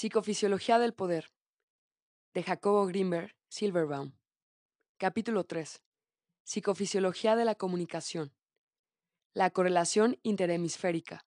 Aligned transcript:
Psicofisiología 0.00 0.78
del 0.78 0.94
poder. 0.94 1.30
De 2.32 2.42
Jacobo 2.42 2.86
Grimberg, 2.86 3.36
Silverbaum. 3.50 4.14
Capítulo 4.96 5.44
3. 5.44 5.82
Psicofisiología 6.42 7.36
de 7.36 7.44
la 7.44 7.54
comunicación. 7.54 8.32
La 9.34 9.50
correlación 9.50 10.18
interhemisférica. 10.22 11.26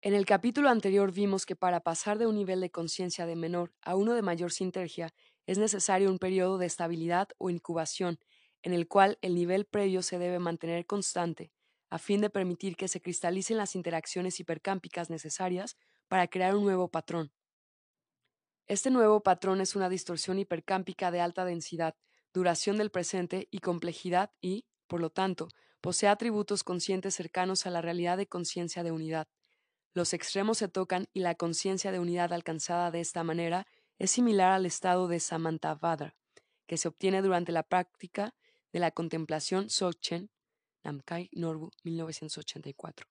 En 0.00 0.14
el 0.14 0.26
capítulo 0.26 0.68
anterior 0.68 1.12
vimos 1.12 1.46
que 1.46 1.54
para 1.54 1.78
pasar 1.78 2.18
de 2.18 2.26
un 2.26 2.34
nivel 2.34 2.60
de 2.60 2.72
conciencia 2.72 3.24
de 3.24 3.36
menor 3.36 3.72
a 3.82 3.94
uno 3.94 4.14
de 4.14 4.22
mayor 4.22 4.50
sinergia 4.50 5.14
es 5.46 5.58
necesario 5.58 6.10
un 6.10 6.18
periodo 6.18 6.58
de 6.58 6.66
estabilidad 6.66 7.28
o 7.38 7.50
incubación 7.50 8.18
en 8.62 8.72
el 8.72 8.88
cual 8.88 9.16
el 9.22 9.36
nivel 9.36 9.64
previo 9.64 10.02
se 10.02 10.18
debe 10.18 10.40
mantener 10.40 10.86
constante, 10.86 11.52
a 11.88 12.00
fin 12.00 12.20
de 12.20 12.30
permitir 12.30 12.74
que 12.74 12.88
se 12.88 13.00
cristalicen 13.00 13.58
las 13.58 13.76
interacciones 13.76 14.40
hipercámpicas 14.40 15.08
necesarias 15.08 15.76
para 16.08 16.28
crear 16.28 16.56
un 16.56 16.64
nuevo 16.64 16.88
patrón. 16.88 17.32
Este 18.66 18.90
nuevo 18.90 19.22
patrón 19.22 19.60
es 19.60 19.76
una 19.76 19.88
distorsión 19.88 20.38
hipercámpica 20.38 21.10
de 21.10 21.20
alta 21.20 21.44
densidad, 21.44 21.94
duración 22.34 22.76
del 22.76 22.90
presente 22.90 23.48
y 23.50 23.60
complejidad 23.60 24.30
y, 24.40 24.66
por 24.86 25.00
lo 25.00 25.10
tanto, 25.10 25.48
posee 25.80 26.08
atributos 26.08 26.64
conscientes 26.64 27.14
cercanos 27.14 27.66
a 27.66 27.70
la 27.70 27.80
realidad 27.80 28.16
de 28.16 28.26
conciencia 28.26 28.82
de 28.82 28.92
unidad. 28.92 29.28
Los 29.94 30.12
extremos 30.12 30.58
se 30.58 30.68
tocan 30.68 31.08
y 31.12 31.20
la 31.20 31.34
conciencia 31.34 31.92
de 31.92 31.98
unidad 31.98 32.32
alcanzada 32.32 32.90
de 32.90 33.00
esta 33.00 33.24
manera 33.24 33.66
es 33.98 34.10
similar 34.10 34.52
al 34.52 34.66
estado 34.66 35.08
de 35.08 35.18
Samantabhadra, 35.18 36.14
que 36.66 36.76
se 36.76 36.88
obtiene 36.88 37.22
durante 37.22 37.52
la 37.52 37.62
práctica 37.62 38.34
de 38.72 38.80
la 38.80 38.90
contemplación 38.90 39.70
Sochen, 39.70 40.30
Namkai 40.84 41.30
Norbu, 41.32 41.70
1984. 41.84 43.06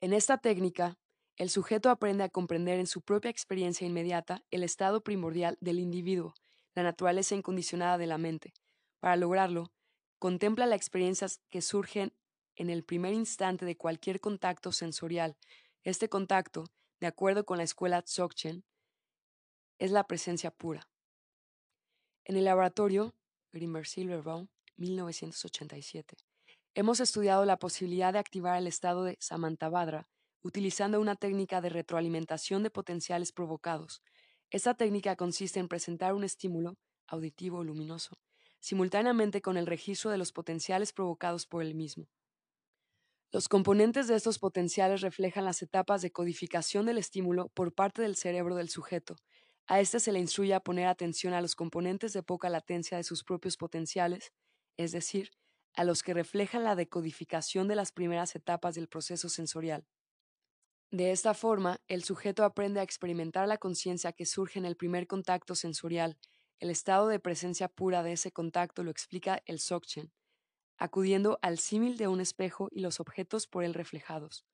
En 0.00 0.12
esta 0.12 0.38
técnica, 0.38 0.96
el 1.36 1.50
sujeto 1.50 1.90
aprende 1.90 2.22
a 2.22 2.28
comprender 2.28 2.78
en 2.78 2.86
su 2.86 3.02
propia 3.02 3.30
experiencia 3.30 3.86
inmediata 3.86 4.44
el 4.52 4.62
estado 4.62 5.02
primordial 5.02 5.58
del 5.60 5.80
individuo, 5.80 6.34
la 6.74 6.84
naturaleza 6.84 7.34
incondicionada 7.34 7.98
de 7.98 8.06
la 8.06 8.18
mente. 8.18 8.54
Para 9.00 9.16
lograrlo, 9.16 9.72
contempla 10.20 10.66
las 10.66 10.76
experiencias 10.76 11.40
que 11.50 11.60
surgen 11.60 12.12
en 12.54 12.70
el 12.70 12.84
primer 12.84 13.14
instante 13.14 13.64
de 13.64 13.76
cualquier 13.76 14.20
contacto 14.20 14.70
sensorial. 14.70 15.36
Este 15.82 16.08
contacto, 16.08 16.66
de 17.00 17.08
acuerdo 17.08 17.44
con 17.44 17.58
la 17.58 17.64
escuela 17.64 18.02
Dzogchen, 18.02 18.64
es 19.78 19.90
la 19.90 20.06
presencia 20.06 20.52
pura. 20.52 20.88
En 22.24 22.36
el 22.36 22.44
laboratorio, 22.44 23.12
Grimmer 23.52 23.86
Silverbaum, 23.86 24.46
1987, 24.76 26.16
hemos 26.74 27.00
estudiado 27.00 27.44
la 27.44 27.58
posibilidad 27.58 28.12
de 28.12 28.20
activar 28.20 28.56
el 28.56 28.68
estado 28.68 29.02
de 29.02 29.16
Samantabhadra 29.20 30.08
utilizando 30.44 31.00
una 31.00 31.16
técnica 31.16 31.60
de 31.60 31.70
retroalimentación 31.70 32.62
de 32.62 32.70
potenciales 32.70 33.32
provocados. 33.32 34.02
Esta 34.50 34.74
técnica 34.74 35.16
consiste 35.16 35.58
en 35.58 35.66
presentar 35.68 36.14
un 36.14 36.22
estímulo, 36.22 36.76
auditivo 37.08 37.58
o 37.58 37.64
luminoso, 37.64 38.14
simultáneamente 38.60 39.42
con 39.42 39.56
el 39.56 39.66
registro 39.66 40.10
de 40.12 40.18
los 40.18 40.30
potenciales 40.32 40.92
provocados 40.92 41.46
por 41.46 41.62
el 41.62 41.74
mismo. 41.74 42.06
Los 43.32 43.48
componentes 43.48 44.06
de 44.06 44.14
estos 44.14 44.38
potenciales 44.38 45.00
reflejan 45.00 45.44
las 45.44 45.60
etapas 45.60 46.00
de 46.02 46.12
codificación 46.12 46.86
del 46.86 46.98
estímulo 46.98 47.48
por 47.48 47.74
parte 47.74 48.02
del 48.02 48.14
cerebro 48.14 48.54
del 48.54 48.68
sujeto, 48.68 49.16
a 49.66 49.80
éste 49.80 49.98
se 49.98 50.12
le 50.12 50.18
instruye 50.18 50.52
a 50.54 50.60
poner 50.60 50.86
atención 50.86 51.32
a 51.32 51.40
los 51.40 51.54
componentes 51.54 52.12
de 52.12 52.22
poca 52.22 52.50
latencia 52.50 52.98
de 52.98 53.04
sus 53.04 53.24
propios 53.24 53.56
potenciales, 53.56 54.32
es 54.76 54.92
decir, 54.92 55.30
a 55.74 55.84
los 55.84 56.02
que 56.02 56.12
reflejan 56.14 56.64
la 56.64 56.76
decodificación 56.76 57.66
de 57.66 57.74
las 57.76 57.90
primeras 57.90 58.36
etapas 58.36 58.74
del 58.74 58.88
proceso 58.88 59.28
sensorial. 59.30 59.86
De 60.94 61.10
esta 61.10 61.34
forma, 61.34 61.80
el 61.88 62.04
sujeto 62.04 62.44
aprende 62.44 62.78
a 62.78 62.84
experimentar 62.84 63.48
la 63.48 63.58
conciencia 63.58 64.12
que 64.12 64.26
surge 64.26 64.60
en 64.60 64.64
el 64.64 64.76
primer 64.76 65.08
contacto 65.08 65.56
sensorial. 65.56 66.16
El 66.60 66.70
estado 66.70 67.08
de 67.08 67.18
presencia 67.18 67.66
pura 67.66 68.04
de 68.04 68.12
ese 68.12 68.30
contacto 68.30 68.84
lo 68.84 68.92
explica 68.92 69.42
el 69.46 69.58
Sokchen, 69.58 70.12
acudiendo 70.78 71.40
al 71.42 71.58
símil 71.58 71.96
de 71.96 72.06
un 72.06 72.20
espejo 72.20 72.68
y 72.70 72.78
los 72.78 73.00
objetos 73.00 73.48
por 73.48 73.64
él 73.64 73.74
reflejados. 73.74 74.46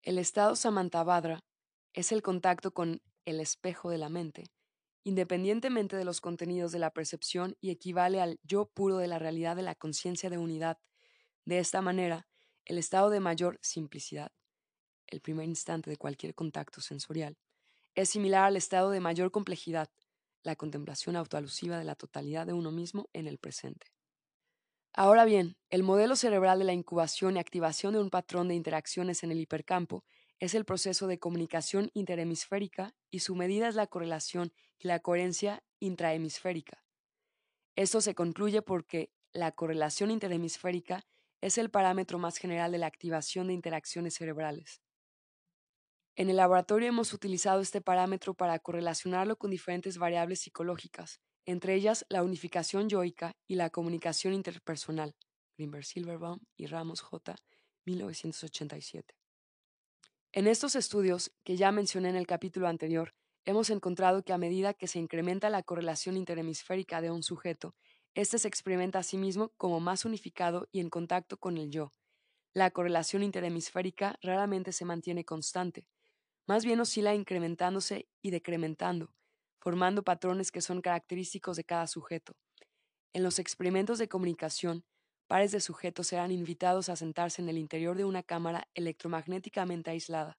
El 0.00 0.16
estado 0.16 0.56
Samantabhadra 0.56 1.44
es 1.92 2.10
el 2.10 2.22
contacto 2.22 2.72
con 2.72 3.02
el 3.26 3.40
espejo 3.40 3.90
de 3.90 3.98
la 3.98 4.08
mente, 4.08 4.44
independientemente 5.04 5.98
de 5.98 6.06
los 6.06 6.22
contenidos 6.22 6.72
de 6.72 6.78
la 6.78 6.94
percepción 6.94 7.54
y 7.60 7.68
equivale 7.68 8.22
al 8.22 8.40
yo 8.44 8.70
puro 8.70 8.96
de 8.96 9.08
la 9.08 9.18
realidad 9.18 9.56
de 9.56 9.62
la 9.62 9.74
conciencia 9.74 10.30
de 10.30 10.38
unidad. 10.38 10.78
De 11.44 11.58
esta 11.58 11.82
manera, 11.82 12.26
el 12.64 12.78
estado 12.78 13.10
de 13.10 13.20
mayor 13.20 13.58
simplicidad, 13.60 14.32
el 15.08 15.20
primer 15.20 15.46
instante 15.46 15.90
de 15.90 15.96
cualquier 15.96 16.34
contacto 16.34 16.80
sensorial, 16.80 17.36
es 17.94 18.10
similar 18.10 18.44
al 18.44 18.56
estado 18.56 18.90
de 18.90 19.00
mayor 19.00 19.30
complejidad, 19.30 19.90
la 20.42 20.56
contemplación 20.56 21.16
autoalusiva 21.16 21.78
de 21.78 21.84
la 21.84 21.94
totalidad 21.94 22.46
de 22.46 22.52
uno 22.52 22.70
mismo 22.70 23.08
en 23.12 23.26
el 23.26 23.38
presente. 23.38 23.88
Ahora 24.92 25.24
bien, 25.24 25.56
el 25.70 25.82
modelo 25.82 26.16
cerebral 26.16 26.58
de 26.58 26.64
la 26.64 26.72
incubación 26.72 27.36
y 27.36 27.38
activación 27.38 27.92
de 27.92 28.00
un 28.00 28.10
patrón 28.10 28.48
de 28.48 28.54
interacciones 28.54 29.22
en 29.22 29.30
el 29.30 29.40
hipercampo 29.40 30.04
es 30.40 30.54
el 30.54 30.64
proceso 30.64 31.06
de 31.06 31.18
comunicación 31.18 31.90
interhemisférica 31.94 32.94
y 33.10 33.20
su 33.20 33.34
medida 33.34 33.68
es 33.68 33.74
la 33.74 33.86
correlación 33.86 34.52
y 34.78 34.88
la 34.88 35.00
coherencia 35.00 35.62
intrahemisférica. 35.80 36.84
Esto 37.76 38.00
se 38.00 38.14
concluye 38.14 38.62
porque 38.62 39.12
la 39.32 39.52
correlación 39.52 40.10
interhemisférica 40.10 41.04
es 41.40 41.58
el 41.58 41.70
parámetro 41.70 42.18
más 42.18 42.36
general 42.38 42.72
de 42.72 42.78
la 42.78 42.86
activación 42.86 43.48
de 43.48 43.54
interacciones 43.54 44.14
cerebrales. 44.14 44.80
En 46.18 46.30
el 46.30 46.36
laboratorio 46.38 46.88
hemos 46.88 47.12
utilizado 47.12 47.60
este 47.60 47.80
parámetro 47.80 48.34
para 48.34 48.58
correlacionarlo 48.58 49.38
con 49.38 49.52
diferentes 49.52 49.98
variables 49.98 50.40
psicológicas, 50.40 51.20
entre 51.46 51.76
ellas 51.76 52.04
la 52.08 52.24
unificación 52.24 52.88
yoica 52.88 53.36
y 53.46 53.54
la 53.54 53.70
comunicación 53.70 54.34
interpersonal. 54.34 55.14
Grimberg 55.56 55.84
Silverbaum 55.84 56.40
y 56.56 56.66
Ramos 56.66 57.02
J. 57.02 57.36
1987. 57.84 59.14
En 60.32 60.48
estos 60.48 60.74
estudios, 60.74 61.30
que 61.44 61.56
ya 61.56 61.70
mencioné 61.70 62.08
en 62.08 62.16
el 62.16 62.26
capítulo 62.26 62.66
anterior, 62.66 63.14
hemos 63.44 63.70
encontrado 63.70 64.24
que 64.24 64.32
a 64.32 64.38
medida 64.38 64.74
que 64.74 64.88
se 64.88 64.98
incrementa 64.98 65.50
la 65.50 65.62
correlación 65.62 66.16
interhemisférica 66.16 67.00
de 67.00 67.12
un 67.12 67.22
sujeto, 67.22 67.76
éste 68.14 68.40
se 68.40 68.48
experimenta 68.48 68.98
a 68.98 69.04
sí 69.04 69.18
mismo 69.18 69.52
como 69.56 69.78
más 69.78 70.04
unificado 70.04 70.66
y 70.72 70.80
en 70.80 70.90
contacto 70.90 71.36
con 71.36 71.58
el 71.58 71.70
yo. 71.70 71.92
La 72.54 72.72
correlación 72.72 73.22
interhemisférica 73.22 74.18
raramente 74.20 74.72
se 74.72 74.84
mantiene 74.84 75.24
constante, 75.24 75.86
más 76.48 76.64
bien 76.64 76.80
oscila 76.80 77.14
incrementándose 77.14 78.08
y 78.22 78.30
decrementando, 78.30 79.12
formando 79.60 80.02
patrones 80.02 80.50
que 80.50 80.62
son 80.62 80.80
característicos 80.80 81.58
de 81.58 81.64
cada 81.64 81.86
sujeto. 81.86 82.36
En 83.12 83.22
los 83.22 83.38
experimentos 83.38 83.98
de 83.98 84.08
comunicación, 84.08 84.84
pares 85.26 85.52
de 85.52 85.60
sujetos 85.60 86.06
serán 86.06 86.32
invitados 86.32 86.88
a 86.88 86.96
sentarse 86.96 87.42
en 87.42 87.50
el 87.50 87.58
interior 87.58 87.98
de 87.98 88.06
una 88.06 88.22
cámara 88.22 88.66
electromagnéticamente 88.74 89.90
aislada. 89.90 90.38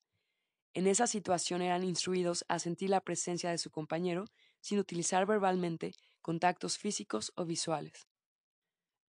En 0.74 0.88
esa 0.88 1.06
situación 1.06 1.62
eran 1.62 1.84
instruidos 1.84 2.44
a 2.48 2.58
sentir 2.58 2.90
la 2.90 3.02
presencia 3.02 3.52
de 3.52 3.60
su 3.60 3.70
compañero 3.70 4.26
sin 4.62 4.80
utilizar 4.80 5.28
verbalmente 5.28 5.94
contactos 6.22 6.80
físicos 6.80 7.32
o 7.36 7.46
visuales. 7.46 8.08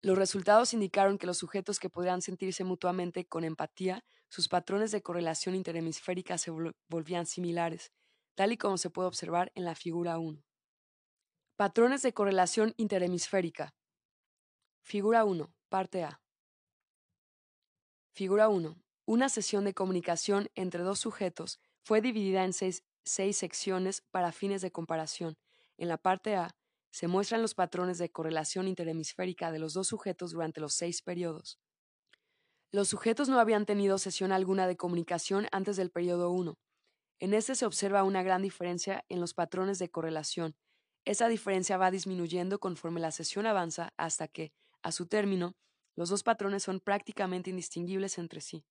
Los 0.02 0.18
resultados 0.18 0.74
indicaron 0.74 1.16
que 1.16 1.26
los 1.26 1.38
sujetos 1.38 1.78
que 1.78 1.90
podían 1.90 2.20
sentirse 2.20 2.64
mutuamente 2.64 3.24
con 3.24 3.44
empatía, 3.44 4.04
sus 4.30 4.48
patrones 4.48 4.92
de 4.92 5.02
correlación 5.02 5.56
interhemisférica 5.56 6.38
se 6.38 6.52
volvían 6.88 7.26
similares, 7.26 7.92
tal 8.36 8.52
y 8.52 8.56
como 8.56 8.78
se 8.78 8.88
puede 8.88 9.08
observar 9.08 9.50
en 9.56 9.64
la 9.64 9.74
figura 9.74 10.18
1. 10.18 10.42
Patrones 11.56 12.02
de 12.02 12.14
correlación 12.14 12.72
interhemisférica. 12.76 13.74
Figura 14.82 15.24
1. 15.24 15.52
Parte 15.68 16.04
A. 16.04 16.22
Figura 18.12 18.48
1. 18.48 18.76
Una 19.04 19.28
sesión 19.28 19.64
de 19.64 19.74
comunicación 19.74 20.48
entre 20.54 20.84
dos 20.84 21.00
sujetos 21.00 21.60
fue 21.82 22.00
dividida 22.00 22.44
en 22.44 22.52
seis, 22.52 22.84
seis, 23.04 23.36
secciones 23.36 24.00
para 24.12 24.30
fines 24.30 24.62
de 24.62 24.70
comparación. 24.70 25.36
En 25.76 25.88
la 25.88 25.98
parte 25.98 26.36
A 26.36 26.56
se 26.92 27.08
muestran 27.08 27.42
los 27.42 27.54
patrones 27.54 27.98
de 27.98 28.10
correlación 28.10 28.68
interhemisférica 28.68 29.50
de 29.50 29.58
los 29.58 29.74
dos 29.74 29.88
sujetos 29.88 30.30
durante 30.30 30.60
los 30.60 30.74
seis 30.74 31.02
periodos. 31.02 31.58
Los 32.72 32.88
sujetos 32.88 33.28
no 33.28 33.40
habían 33.40 33.66
tenido 33.66 33.98
sesión 33.98 34.30
alguna 34.30 34.68
de 34.68 34.76
comunicación 34.76 35.48
antes 35.50 35.76
del 35.76 35.90
periodo 35.90 36.30
1. 36.30 36.56
En 37.18 37.34
este 37.34 37.56
se 37.56 37.66
observa 37.66 38.04
una 38.04 38.22
gran 38.22 38.42
diferencia 38.42 39.04
en 39.08 39.20
los 39.20 39.34
patrones 39.34 39.80
de 39.80 39.90
correlación. 39.90 40.54
Esa 41.04 41.26
diferencia 41.26 41.78
va 41.78 41.90
disminuyendo 41.90 42.60
conforme 42.60 43.00
la 43.00 43.10
sesión 43.10 43.46
avanza 43.46 43.92
hasta 43.96 44.28
que, 44.28 44.52
a 44.82 44.92
su 44.92 45.06
término, 45.06 45.56
los 45.96 46.10
dos 46.10 46.22
patrones 46.22 46.62
son 46.62 46.78
prácticamente 46.78 47.50
indistinguibles 47.50 48.18
entre 48.18 48.40
sí. 48.40 48.64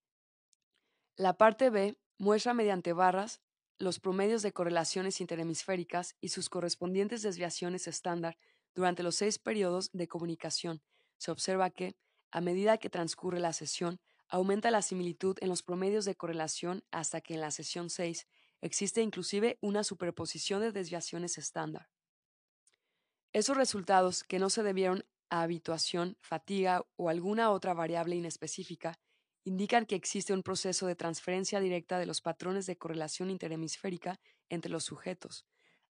La 1.18 1.34
parte 1.34 1.70
B 1.70 1.98
muestra 2.18 2.54
mediante 2.54 2.94
barras 2.94 3.42
los 3.78 4.00
promedios 4.00 4.42
de 4.42 4.54
correlaciones 4.54 5.20
interhemisféricas 5.20 6.16
y 6.22 6.30
sus 6.30 6.50
correspondientes 6.50 7.22
desviaciones 7.22 7.88
estándar 7.88 8.38
durante 8.74 9.04
los 9.04 9.16
seis 9.16 9.40
periodos 9.40 9.90
de 9.92 10.08
comunicación. 10.08 10.82
Se 11.18 11.32
observa 11.32 11.70
que, 11.70 11.98
a 12.32 12.42
medida 12.42 12.78
que 12.78 12.90
transcurre 12.90 13.40
la 13.40 13.54
sesión, 13.54 14.00
aumenta 14.28 14.72
la 14.72 14.82
similitud 14.82 15.38
en 15.42 15.50
los 15.50 15.64
promedios 15.64 16.06
de 16.06 16.16
correlación 16.16 16.84
hasta 16.92 17.22
que 17.22 17.34
en 17.34 17.42
la 17.42 17.52
sesión 17.52 17.90
6 17.90 18.28
existe 18.62 19.02
inclusive 19.02 19.58
una 19.62 19.84
superposición 19.84 20.62
de 20.62 20.72
desviaciones 20.72 21.38
estándar. 21.38 21.90
Esos 23.34 23.58
resultados, 23.58 24.24
que 24.24 24.40
no 24.40 24.50
se 24.50 24.64
debieron 24.64 25.06
a 25.30 25.42
habituación, 25.44 26.18
fatiga 26.22 26.84
o 26.96 27.10
alguna 27.10 27.52
otra 27.52 27.74
variable 27.74 28.16
inespecífica, 28.16 29.00
indican 29.44 29.86
que 29.86 29.96
existe 29.96 30.34
un 30.34 30.44
proceso 30.44 30.88
de 30.88 30.96
transferencia 30.96 31.60
directa 31.60 32.00
de 32.00 32.06
los 32.06 32.22
patrones 32.22 32.66
de 32.66 32.78
correlación 32.78 33.30
interhemisférica 33.30 34.20
entre 34.50 34.72
los 34.72 34.84
sujetos, 34.84 35.46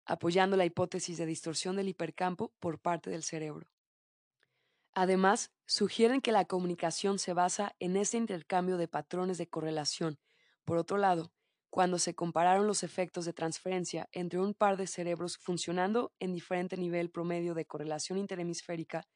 apoyando 0.04 0.56
la 0.56 0.64
hipótesis 0.64 1.18
de 1.18 1.26
distorsión 1.26 1.76
del 1.76 1.88
hipercampo 1.88 2.52
por 2.58 2.80
parte 2.80 3.10
del 3.10 3.22
cerebro. 3.22 3.68
Además, 5.00 5.52
sugieren 5.64 6.20
que 6.20 6.32
la 6.32 6.44
comunicación 6.44 7.20
se 7.20 7.32
basa 7.32 7.76
en 7.78 7.96
este 7.96 8.16
intercambio 8.16 8.76
de 8.78 8.88
patrones 8.88 9.38
de 9.38 9.48
correlación. 9.48 10.18
Por 10.64 10.76
otro 10.76 10.98
lado, 10.98 11.32
cuando 11.70 12.00
se 12.00 12.16
compararon 12.16 12.66
los 12.66 12.82
efectos 12.82 13.24
de 13.24 13.32
transferencia 13.32 14.08
entre 14.10 14.40
un 14.40 14.54
par 14.54 14.76
de 14.76 14.88
cerebros 14.88 15.38
funcionando 15.38 16.12
en 16.18 16.32
diferente 16.32 16.76
nivel 16.76 17.12
promedio 17.12 17.54
de 17.54 17.64
correlación 17.64 18.18
interhemisférica, 18.18 19.06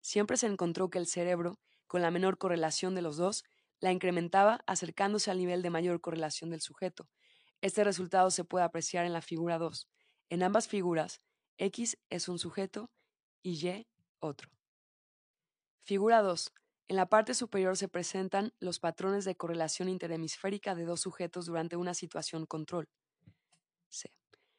siempre 0.00 0.38
se 0.38 0.46
encontró 0.46 0.88
que 0.88 0.96
el 0.96 1.06
cerebro, 1.06 1.60
con 1.86 2.00
la 2.00 2.10
menor 2.10 2.38
correlación 2.38 2.94
de 2.94 3.02
los 3.02 3.18
dos, 3.18 3.44
la 3.78 3.92
incrementaba 3.92 4.62
acercándose 4.66 5.30
al 5.30 5.36
nivel 5.36 5.60
de 5.60 5.68
mayor 5.68 6.00
correlación 6.00 6.48
del 6.48 6.62
sujeto. 6.62 7.10
Este 7.60 7.84
resultado 7.84 8.30
se 8.30 8.44
puede 8.44 8.64
apreciar 8.64 9.04
en 9.04 9.12
la 9.12 9.20
figura 9.20 9.58
2. 9.58 9.86
En 10.30 10.42
ambas 10.42 10.66
figuras, 10.66 11.20
X 11.58 11.98
es 12.08 12.26
un 12.30 12.38
sujeto 12.38 12.90
y 13.42 13.52
Y 13.68 13.86
otro. 14.18 14.55
Figura 15.86 16.20
2. 16.20 16.52
En 16.88 16.96
la 16.96 17.06
parte 17.06 17.32
superior 17.32 17.76
se 17.76 17.86
presentan 17.86 18.52
los 18.58 18.80
patrones 18.80 19.24
de 19.24 19.36
correlación 19.36 19.88
interhemisférica 19.88 20.74
de 20.74 20.84
dos 20.84 21.00
sujetos 21.00 21.46
durante 21.46 21.76
una 21.76 21.94
situación 21.94 22.44
control. 22.44 22.88
C. 23.88 24.12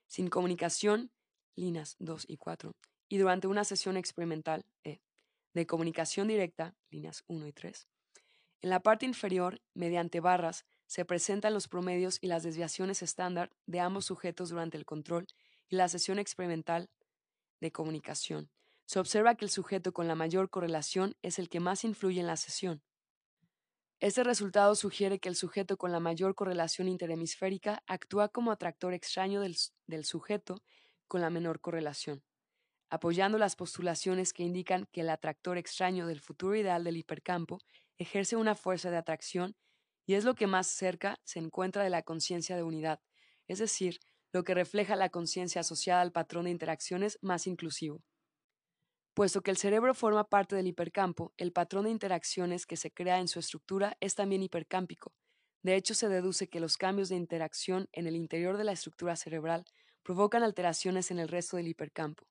Sin 0.05 0.29
comunicación, 0.29 1.11
líneas 1.57 1.97
2 1.99 2.27
y 2.29 2.37
4, 2.37 2.73
y 3.09 3.17
durante 3.17 3.47
una 3.47 3.65
sesión 3.65 3.97
experimental, 3.97 4.65
E. 4.85 5.01
De 5.53 5.67
comunicación 5.67 6.29
directa, 6.29 6.77
líneas 6.91 7.25
1 7.27 7.45
y 7.45 7.51
3. 7.51 7.89
En 8.61 8.69
la 8.69 8.79
parte 8.79 9.05
inferior, 9.05 9.61
mediante 9.73 10.21
barras, 10.21 10.65
se 10.85 11.03
presentan 11.03 11.53
los 11.53 11.67
promedios 11.67 12.19
y 12.21 12.27
las 12.27 12.43
desviaciones 12.43 13.01
estándar 13.01 13.51
de 13.65 13.81
ambos 13.81 14.05
sujetos 14.05 14.47
durante 14.47 14.77
el 14.77 14.85
control 14.85 15.27
y 15.67 15.75
la 15.75 15.89
sesión 15.89 16.19
experimental 16.19 16.89
de 17.59 17.73
comunicación, 17.73 18.49
se 18.87 18.99
observa 18.99 19.35
que 19.35 19.43
el 19.43 19.51
sujeto 19.51 19.91
con 19.91 20.07
la 20.07 20.15
mayor 20.15 20.49
correlación 20.49 21.17
es 21.21 21.39
el 21.39 21.49
que 21.49 21.59
más 21.59 21.83
influye 21.83 22.21
en 22.21 22.27
la 22.27 22.37
sesión. 22.37 22.81
Este 23.99 24.23
resultado 24.23 24.75
sugiere 24.75 25.19
que 25.19 25.27
el 25.27 25.35
sujeto 25.35 25.77
con 25.77 25.91
la 25.91 25.99
mayor 25.99 26.35
correlación 26.35 26.87
interhemisférica 26.87 27.83
actúa 27.85 28.29
como 28.29 28.51
atractor 28.51 28.93
extraño 28.93 29.41
del, 29.41 29.57
del, 29.87 30.05
sujeto 30.05 30.63
con 31.07 31.19
la 31.19 31.29
menor 31.29 31.59
correlación, 31.59 32.23
apoyando 32.89 33.37
las 33.37 33.57
postulaciones 33.57 34.31
que 34.31 34.43
indican 34.43 34.87
que 34.93 35.01
el 35.01 35.09
atractor 35.09 35.57
extraño 35.57 36.07
del 36.07 36.21
futuro 36.21 36.55
ideal 36.55 36.85
del 36.85 36.95
hipercampo 36.95 37.59
ejerce 37.97 38.37
una 38.37 38.55
fuerza 38.55 38.89
de 38.89 38.97
atracción 38.97 39.57
y 40.05 40.13
es 40.13 40.23
lo 40.23 40.33
que 40.35 40.47
más 40.47 40.67
cerca 40.67 41.19
se 41.25 41.39
encuentra 41.39 41.83
de 41.83 41.89
la 41.89 42.03
conciencia 42.03 42.55
de 42.55 42.63
unidad, 42.63 43.01
es 43.47 43.59
decir, 43.59 43.99
lo 44.31 44.45
que 44.45 44.53
refleja 44.53 44.95
la 44.95 45.09
conciencia 45.09 45.59
asociada 45.59 45.99
al 46.01 46.13
patrón 46.13 46.45
de 46.45 46.51
interacciones 46.51 47.19
más 47.21 47.47
inclusivo. 47.47 48.01
Puesto 49.17 49.41
que 49.41 49.49
el 49.49 49.57
cerebro 49.57 49.95
forma 49.95 50.29
parte 50.29 50.55
del 50.55 50.67
hipercampo, 50.67 51.33
el 51.37 51.51
patrón 51.51 51.85
de 51.85 51.89
interacciones 51.89 52.67
que 52.67 52.77
se 52.77 52.91
crea 52.91 53.17
en 53.19 53.27
su 53.27 53.39
estructura 53.39 53.97
es 53.99 54.13
también 54.13 54.43
hipercámpico. 54.43 55.15
De 55.63 55.75
hecho, 55.75 55.95
se 55.95 56.07
deduce 56.07 56.49
que 56.49 56.59
los 56.59 56.77
cambios 56.77 57.09
de 57.09 57.15
interacción 57.15 57.89
en 57.93 58.05
el 58.05 58.15
interior 58.15 58.57
de 58.57 58.63
la 58.63 58.73
estructura 58.73 59.15
cerebral 59.15 59.65
provocan 60.03 60.43
alteraciones 60.43 61.09
en 61.09 61.17
el 61.17 61.29
resto 61.29 61.57
del 61.57 61.67
hipercampo. 61.67 62.27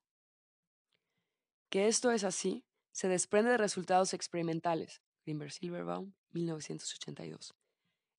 Que 1.69 1.89
esto 1.89 2.09
es 2.11 2.23
así 2.23 2.63
se 2.93 3.09
desprende 3.09 3.51
de 3.51 3.57
resultados 3.57 4.13
experimentales, 4.13 5.01
Grimberg 5.25 5.51
Silverbaum, 5.51 6.13
1982, 6.29 7.53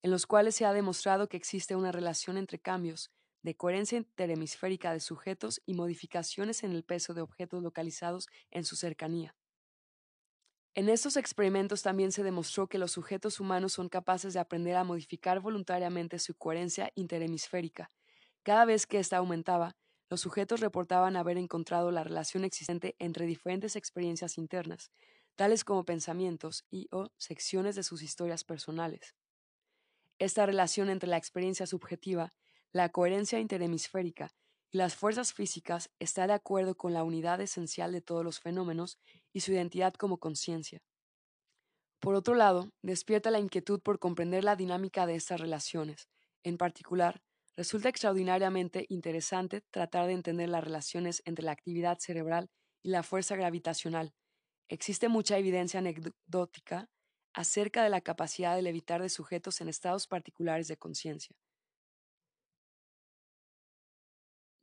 en 0.02 0.10
los 0.10 0.26
cuales 0.26 0.56
se 0.56 0.66
ha 0.66 0.74
demostrado 0.74 1.30
que 1.30 1.38
existe 1.38 1.74
una 1.74 1.90
relación 1.90 2.36
entre 2.36 2.58
cambios 2.58 3.10
de 3.48 3.56
coherencia 3.56 3.96
interhemisférica 3.96 4.92
de 4.92 5.00
sujetos 5.00 5.62
y 5.64 5.72
modificaciones 5.72 6.64
en 6.64 6.72
el 6.72 6.84
peso 6.84 7.14
de 7.14 7.22
objetos 7.22 7.62
localizados 7.62 8.28
en 8.50 8.66
su 8.66 8.76
cercanía. 8.76 9.34
En 10.74 10.90
estos 10.90 11.16
experimentos 11.16 11.80
también 11.80 12.12
se 12.12 12.22
demostró 12.22 12.68
que 12.68 12.76
los 12.76 12.92
sujetos 12.92 13.40
humanos 13.40 13.72
son 13.72 13.88
capaces 13.88 14.34
de 14.34 14.40
aprender 14.40 14.76
a 14.76 14.84
modificar 14.84 15.40
voluntariamente 15.40 16.18
su 16.18 16.34
coherencia 16.34 16.92
interhemisférica. 16.94 17.90
Cada 18.42 18.66
vez 18.66 18.86
que 18.86 18.98
ésta 18.98 19.16
aumentaba, 19.16 19.76
los 20.10 20.20
sujetos 20.20 20.60
reportaban 20.60 21.16
haber 21.16 21.38
encontrado 21.38 21.90
la 21.90 22.04
relación 22.04 22.44
existente 22.44 22.96
entre 22.98 23.24
diferentes 23.24 23.76
experiencias 23.76 24.36
internas, 24.36 24.90
tales 25.36 25.64
como 25.64 25.86
pensamientos 25.86 26.66
y 26.70 26.88
o 26.90 27.08
secciones 27.16 27.76
de 27.76 27.82
sus 27.82 28.02
historias 28.02 28.44
personales. 28.44 29.14
Esta 30.18 30.44
relación 30.44 30.90
entre 30.90 31.08
la 31.08 31.16
experiencia 31.16 31.66
subjetiva 31.66 32.34
la 32.72 32.90
coherencia 32.90 33.40
interhemisférica 33.40 34.30
y 34.70 34.76
las 34.78 34.94
fuerzas 34.94 35.32
físicas 35.32 35.90
está 35.98 36.26
de 36.26 36.34
acuerdo 36.34 36.76
con 36.76 36.92
la 36.92 37.02
unidad 37.02 37.40
esencial 37.40 37.92
de 37.92 38.02
todos 38.02 38.24
los 38.24 38.40
fenómenos 38.40 38.98
y 39.32 39.40
su 39.40 39.52
identidad 39.52 39.94
como 39.94 40.18
conciencia. 40.18 40.82
Por 42.00 42.14
otro 42.14 42.34
lado, 42.34 42.70
despierta 42.82 43.30
la 43.30 43.40
inquietud 43.40 43.80
por 43.80 43.98
comprender 43.98 44.44
la 44.44 44.56
dinámica 44.56 45.06
de 45.06 45.16
estas 45.16 45.40
relaciones. 45.40 46.08
En 46.44 46.58
particular, 46.58 47.22
resulta 47.56 47.88
extraordinariamente 47.88 48.86
interesante 48.88 49.62
tratar 49.70 50.06
de 50.06 50.12
entender 50.12 50.48
las 50.48 50.62
relaciones 50.62 51.22
entre 51.24 51.44
la 51.44 51.52
actividad 51.52 51.98
cerebral 51.98 52.50
y 52.82 52.90
la 52.90 53.02
fuerza 53.02 53.34
gravitacional. 53.34 54.12
Existe 54.68 55.08
mucha 55.08 55.38
evidencia 55.38 55.80
anecdótica 55.80 56.88
acerca 57.32 57.82
de 57.82 57.90
la 57.90 58.00
capacidad 58.00 58.54
de 58.54 58.62
levitar 58.62 59.02
de 59.02 59.08
sujetos 59.08 59.60
en 59.60 59.68
estados 59.68 60.06
particulares 60.06 60.68
de 60.68 60.76
conciencia. 60.76 61.34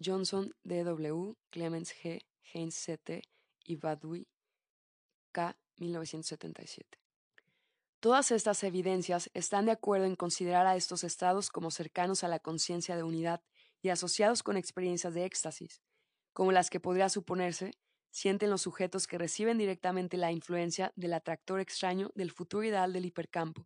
Johnson 0.03 0.53
D.W., 0.63 1.35
Clemens 1.49 1.93
G., 1.93 2.21
Heinz 2.53 2.75
C.T. 2.75 3.21
y 3.65 3.75
Badui 3.75 4.27
K. 5.31 5.57
1977. 5.77 6.99
Todas 7.99 8.31
estas 8.31 8.63
evidencias 8.63 9.29
están 9.33 9.65
de 9.65 9.71
acuerdo 9.71 10.05
en 10.05 10.15
considerar 10.15 10.67
a 10.67 10.75
estos 10.75 11.03
estados 11.03 11.49
como 11.49 11.71
cercanos 11.71 12.23
a 12.23 12.27
la 12.27 12.39
conciencia 12.39 12.95
de 12.95 13.03
unidad 13.03 13.41
y 13.81 13.89
asociados 13.89 14.43
con 14.43 14.57
experiencias 14.57 15.13
de 15.13 15.25
éxtasis, 15.25 15.81
como 16.33 16.51
las 16.51 16.69
que 16.69 16.79
podría 16.79 17.09
suponerse 17.09 17.71
sienten 18.11 18.49
los 18.49 18.61
sujetos 18.61 19.07
que 19.07 19.17
reciben 19.17 19.57
directamente 19.57 20.17
la 20.17 20.31
influencia 20.31 20.93
del 20.95 21.13
atractor 21.13 21.59
extraño 21.59 22.11
del 22.15 22.31
futuro 22.31 22.63
ideal 22.63 22.93
del 22.93 23.05
hipercampo. 23.05 23.65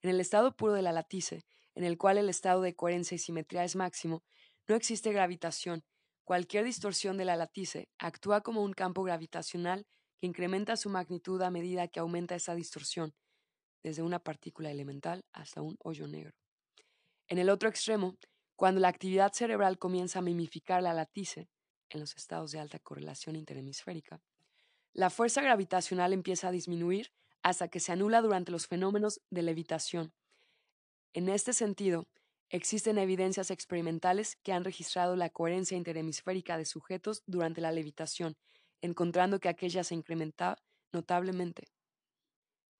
En 0.00 0.10
el 0.10 0.20
estado 0.20 0.56
puro 0.56 0.72
de 0.72 0.82
la 0.82 0.92
latice, 0.92 1.44
en 1.74 1.84
el 1.84 1.98
cual 1.98 2.18
el 2.18 2.28
estado 2.28 2.62
de 2.62 2.74
coherencia 2.74 3.16
y 3.16 3.18
simetría 3.18 3.64
es 3.64 3.76
máximo, 3.76 4.22
no 4.68 4.74
existe 4.76 5.12
gravitación. 5.12 5.84
Cualquier 6.24 6.64
distorsión 6.64 7.16
de 7.16 7.24
la 7.24 7.36
latice 7.36 7.88
actúa 7.98 8.42
como 8.42 8.62
un 8.62 8.72
campo 8.72 9.02
gravitacional 9.02 9.86
que 10.20 10.26
incrementa 10.26 10.76
su 10.76 10.88
magnitud 10.88 11.42
a 11.42 11.50
medida 11.50 11.88
que 11.88 12.00
aumenta 12.00 12.34
esa 12.34 12.54
distorsión, 12.54 13.14
desde 13.82 14.02
una 14.02 14.20
partícula 14.20 14.70
elemental 14.70 15.24
hasta 15.32 15.62
un 15.62 15.76
hoyo 15.80 16.06
negro. 16.06 16.34
En 17.26 17.38
el 17.38 17.50
otro 17.50 17.68
extremo, 17.68 18.16
cuando 18.56 18.80
la 18.80 18.88
actividad 18.88 19.32
cerebral 19.32 19.78
comienza 19.78 20.20
a 20.20 20.22
mimificar 20.22 20.82
la 20.82 20.94
latice, 20.94 21.48
en 21.90 22.00
los 22.00 22.14
estados 22.16 22.52
de 22.52 22.58
alta 22.58 22.78
correlación 22.78 23.36
interhemisférica, 23.36 24.20
la 24.92 25.10
fuerza 25.10 25.42
gravitacional 25.42 26.12
empieza 26.12 26.48
a 26.48 26.52
disminuir 26.52 27.12
hasta 27.42 27.68
que 27.68 27.80
se 27.80 27.92
anula 27.92 28.20
durante 28.20 28.52
los 28.52 28.66
fenómenos 28.66 29.20
de 29.30 29.42
levitación. 29.42 30.12
En 31.12 31.28
este 31.28 31.52
sentido, 31.52 32.06
Existen 32.54 32.98
evidencias 32.98 33.50
experimentales 33.50 34.36
que 34.42 34.52
han 34.52 34.62
registrado 34.62 35.16
la 35.16 35.30
coherencia 35.30 35.74
interhemisférica 35.74 36.58
de 36.58 36.66
sujetos 36.66 37.22
durante 37.26 37.62
la 37.62 37.72
levitación, 37.72 38.36
encontrando 38.82 39.40
que 39.40 39.48
aquella 39.48 39.82
se 39.84 39.94
incrementa 39.94 40.58
notablemente. 40.92 41.68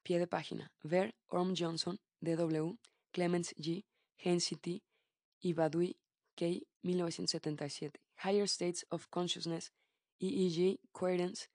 Pie 0.02 0.18
de 0.18 0.26
página. 0.26 0.70
Ver 0.82 1.14
Orm 1.28 1.54
Johnson, 1.56 1.98
D.W., 2.20 2.76
Clemens 3.12 3.54
G., 3.56 3.86
Heinz 4.18 4.44
C.T. 4.44 4.82
y 5.40 5.52
Badui 5.54 5.96
K. 6.36 6.44
1977. 6.82 7.98
Higher 8.22 8.46
States 8.46 8.84
of 8.90 9.08
Consciousness, 9.08 9.72
EEG, 10.20 10.80
Coherence, 10.92 11.48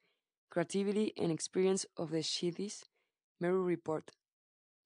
Creativity 0.50 1.13
and 1.17 1.31
Experience 1.31 1.86
of 1.95 2.09
the 2.09 2.24
Shidis, 2.24 2.83
Meru 3.39 3.63
Report, 3.63 4.09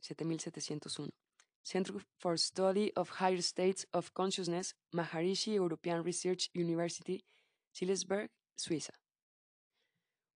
7701. 0.01 1.20
Center 1.63 1.93
for 2.17 2.37
Study 2.37 2.91
of 2.95 3.09
Higher 3.19 3.41
States 3.41 3.87
of 3.93 4.11
Consciousness, 4.13 4.75
Maharishi 4.91 5.55
European 5.55 6.03
Research 6.03 6.49
University, 6.53 7.23
Sillesberg, 7.71 8.29
Suiza. 8.55 8.93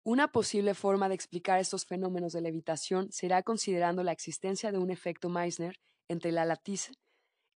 Una 0.05 0.33
posible 0.33 0.75
forma 0.75 1.09
de 1.09 1.14
explicar 1.14 1.61
estos 1.61 1.87
fenómenos 1.87 2.33
de 2.33 2.41
levitación 2.41 3.12
será 3.12 3.43
considerando 3.45 4.02
la 4.02 4.11
existencia 4.11 4.73
de 4.73 4.79
un 4.79 4.91
efecto 4.91 5.29
Meissner 5.29 5.79
entre 6.09 6.33
la 6.33 6.45
latice 6.45 6.93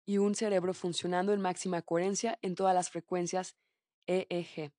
y 0.05 0.19
un 0.19 0.35
cerebro 0.35 0.75
funcionando 0.75 1.33
en 1.33 1.41
máxima 1.41 1.81
coherencia 1.81 2.37
en 2.43 2.53
todas 2.53 2.75
las 2.75 2.91
frecuencias 2.91 3.55
EEG. 4.05 4.71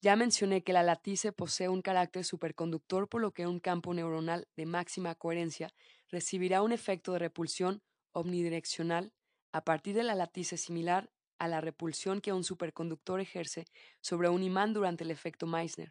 Ya 0.00 0.16
mencioné 0.16 0.62
que 0.62 0.72
la 0.72 0.82
latice 0.82 1.32
posee 1.32 1.68
un 1.68 1.82
carácter 1.82 2.24
superconductor 2.24 3.08
por 3.08 3.20
lo 3.20 3.32
que 3.32 3.46
un 3.46 3.58
campo 3.58 3.94
neuronal 3.94 4.48
de 4.56 4.66
máxima 4.66 5.14
coherencia 5.16 5.72
recibirá 6.08 6.62
un 6.62 6.72
efecto 6.72 7.12
de 7.12 7.18
repulsión 7.18 7.82
omnidireccional 8.12 9.12
a 9.52 9.64
partir 9.64 9.94
de 9.94 10.02
la 10.02 10.14
latice 10.14 10.56
similar 10.56 11.10
a 11.38 11.48
la 11.48 11.60
repulsión 11.60 12.20
que 12.20 12.32
un 12.32 12.44
superconductor 12.44 13.20
ejerce 13.20 13.66
sobre 14.00 14.28
un 14.28 14.42
imán 14.42 14.72
durante 14.72 15.04
el 15.04 15.10
efecto 15.10 15.46
Meissner. 15.46 15.90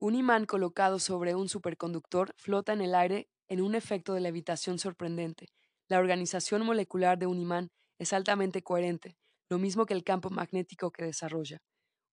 Un 0.00 0.16
imán 0.16 0.44
colocado 0.46 0.98
sobre 0.98 1.36
un 1.36 1.48
superconductor 1.48 2.34
flota 2.36 2.72
en 2.72 2.80
el 2.80 2.94
aire 2.94 3.28
en 3.48 3.60
un 3.60 3.74
efecto 3.74 4.14
de 4.14 4.20
levitación 4.20 4.78
sorprendente. 4.78 5.48
La 5.86 5.98
organización 5.98 6.64
molecular 6.66 7.18
de 7.18 7.26
un 7.26 7.38
imán 7.38 7.70
es 7.98 8.12
altamente 8.12 8.62
coherente, 8.62 9.16
lo 9.48 9.58
mismo 9.58 9.86
que 9.86 9.94
el 9.94 10.02
campo 10.02 10.30
magnético 10.30 10.90
que 10.90 11.04
desarrolla. 11.04 11.62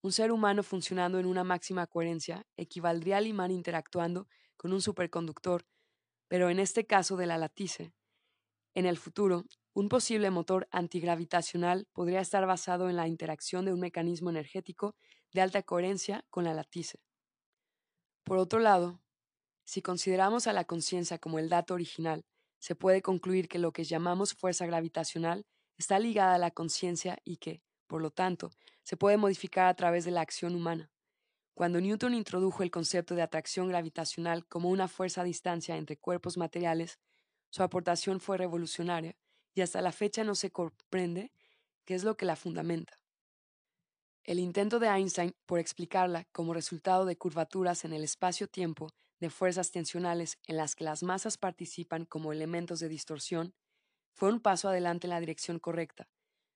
Un 0.02 0.12
ser 0.12 0.32
humano 0.32 0.62
funcionando 0.62 1.20
en 1.20 1.26
una 1.26 1.44
máxima 1.44 1.88
coherencia 1.88 2.46
equivaldría 2.56 3.18
al 3.18 3.28
imán 3.28 3.52
interactuando 3.52 4.28
con 4.56 4.72
un 4.72 4.82
superconductor, 4.82 5.66
pero 6.28 6.50
en 6.50 6.60
este 6.60 6.86
caso 6.86 7.18
de 7.18 7.26
la 7.26 7.38
latice. 7.38 7.92
En 8.80 8.86
el 8.86 8.98
futuro, 8.98 9.44
un 9.74 9.90
posible 9.90 10.32
motor 10.32 10.70
antigravitacional 10.72 11.86
podría 11.92 12.22
estar 12.22 12.46
basado 12.46 12.90
en 12.90 12.96
la 12.96 13.10
interacción 13.10 13.66
de 13.66 13.74
un 13.74 13.82
mecanismo 13.82 14.30
energético 14.30 14.96
de 15.34 15.42
alta 15.42 15.64
coherencia 15.64 16.24
con 16.30 16.46
la 16.46 16.54
latice. 16.54 17.02
Por 18.24 18.38
otro 18.38 18.60
lado, 18.60 19.02
si 19.66 19.82
consideramos 19.82 20.48
a 20.48 20.54
la 20.54 20.64
conciencia 20.64 21.18
como 21.18 21.40
el 21.40 21.50
dato 21.50 21.74
original, 21.74 22.24
se 22.58 22.74
puede 22.74 23.02
concluir 23.02 23.50
que 23.50 23.60
lo 23.60 23.74
que 23.74 23.84
llamamos 23.84 24.34
fuerza 24.34 24.66
gravitacional 24.66 25.46
está 25.78 26.00
ligada 26.00 26.36
a 26.36 26.40
la 26.40 26.52
conciencia 26.52 27.20
y 27.26 27.36
que, 27.36 27.62
por 27.86 28.02
lo 28.02 28.12
tanto, 28.12 28.50
se 28.84 28.96
puede 28.96 29.18
modificar 29.18 29.68
a 29.68 29.74
través 29.74 30.06
de 30.06 30.12
la 30.12 30.22
acción 30.22 30.56
humana. 30.56 30.90
Cuando 31.54 31.82
Newton 31.82 32.14
introdujo 32.14 32.64
el 32.64 32.72
concepto 32.72 33.14
de 33.14 33.24
atracción 33.24 33.68
gravitacional 33.68 34.48
como 34.48 34.70
una 34.70 34.88
fuerza 34.88 35.20
a 35.20 35.26
distancia 35.26 35.76
entre 35.76 35.98
cuerpos 35.98 36.38
materiales, 36.38 36.98
su 37.50 37.64
aportación 37.64 38.20
fue 38.20 38.38
revolucionaria 38.38 39.16
y 39.54 39.62
hasta 39.62 39.82
la 39.82 39.92
fecha 39.92 40.24
no 40.24 40.36
se 40.36 40.52
comprende 40.52 41.32
qué 41.86 41.96
es 41.96 42.04
lo 42.04 42.16
que 42.18 42.26
la 42.26 42.36
fundamenta. 42.36 42.98
El 44.24 44.40
intento 44.40 44.80
de 44.80 44.88
Einstein 44.88 45.34
por 45.46 45.60
explicarla 45.60 46.26
como 46.32 46.54
resultado 46.54 47.06
de 47.06 47.18
curvaturas 47.18 47.84
en 47.86 47.94
el 47.94 48.04
espacio-tiempo 48.04 48.92
de 49.20 49.30
fuerzas 49.30 49.72
tensionales 49.72 50.38
en 50.46 50.58
las 50.58 50.76
que 50.76 50.84
las 50.84 51.04
masas 51.04 51.38
participan 51.38 52.06
como 52.06 52.32
elementos 52.32 52.80
de 52.80 52.90
distorsión 52.90 53.56
fue 54.14 54.32
un 54.32 54.40
paso 54.40 54.70
adelante 54.70 55.08
en 55.08 55.12
la 55.12 55.20
dirección 55.20 55.60
correcta, 55.60 56.10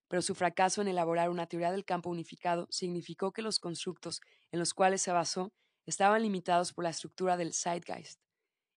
pero 0.08 0.22
su 0.22 0.36
fracaso 0.36 0.82
en 0.82 0.90
elaborar 0.90 1.30
una 1.30 1.48
teoría 1.48 1.72
del 1.72 1.86
campo 1.86 2.10
unificado 2.10 2.68
significó 2.70 3.32
que 3.32 3.42
los 3.42 3.60
constructos 3.60 4.22
en 4.52 4.60
los 4.60 4.74
cuales 4.74 5.02
se 5.02 5.12
basó 5.12 5.52
estaban 5.86 6.22
limitados 6.22 6.74
por 6.74 6.84
la 6.84 6.92
estructura 6.92 7.38
del 7.38 7.54
Zeitgeist, 7.54 8.20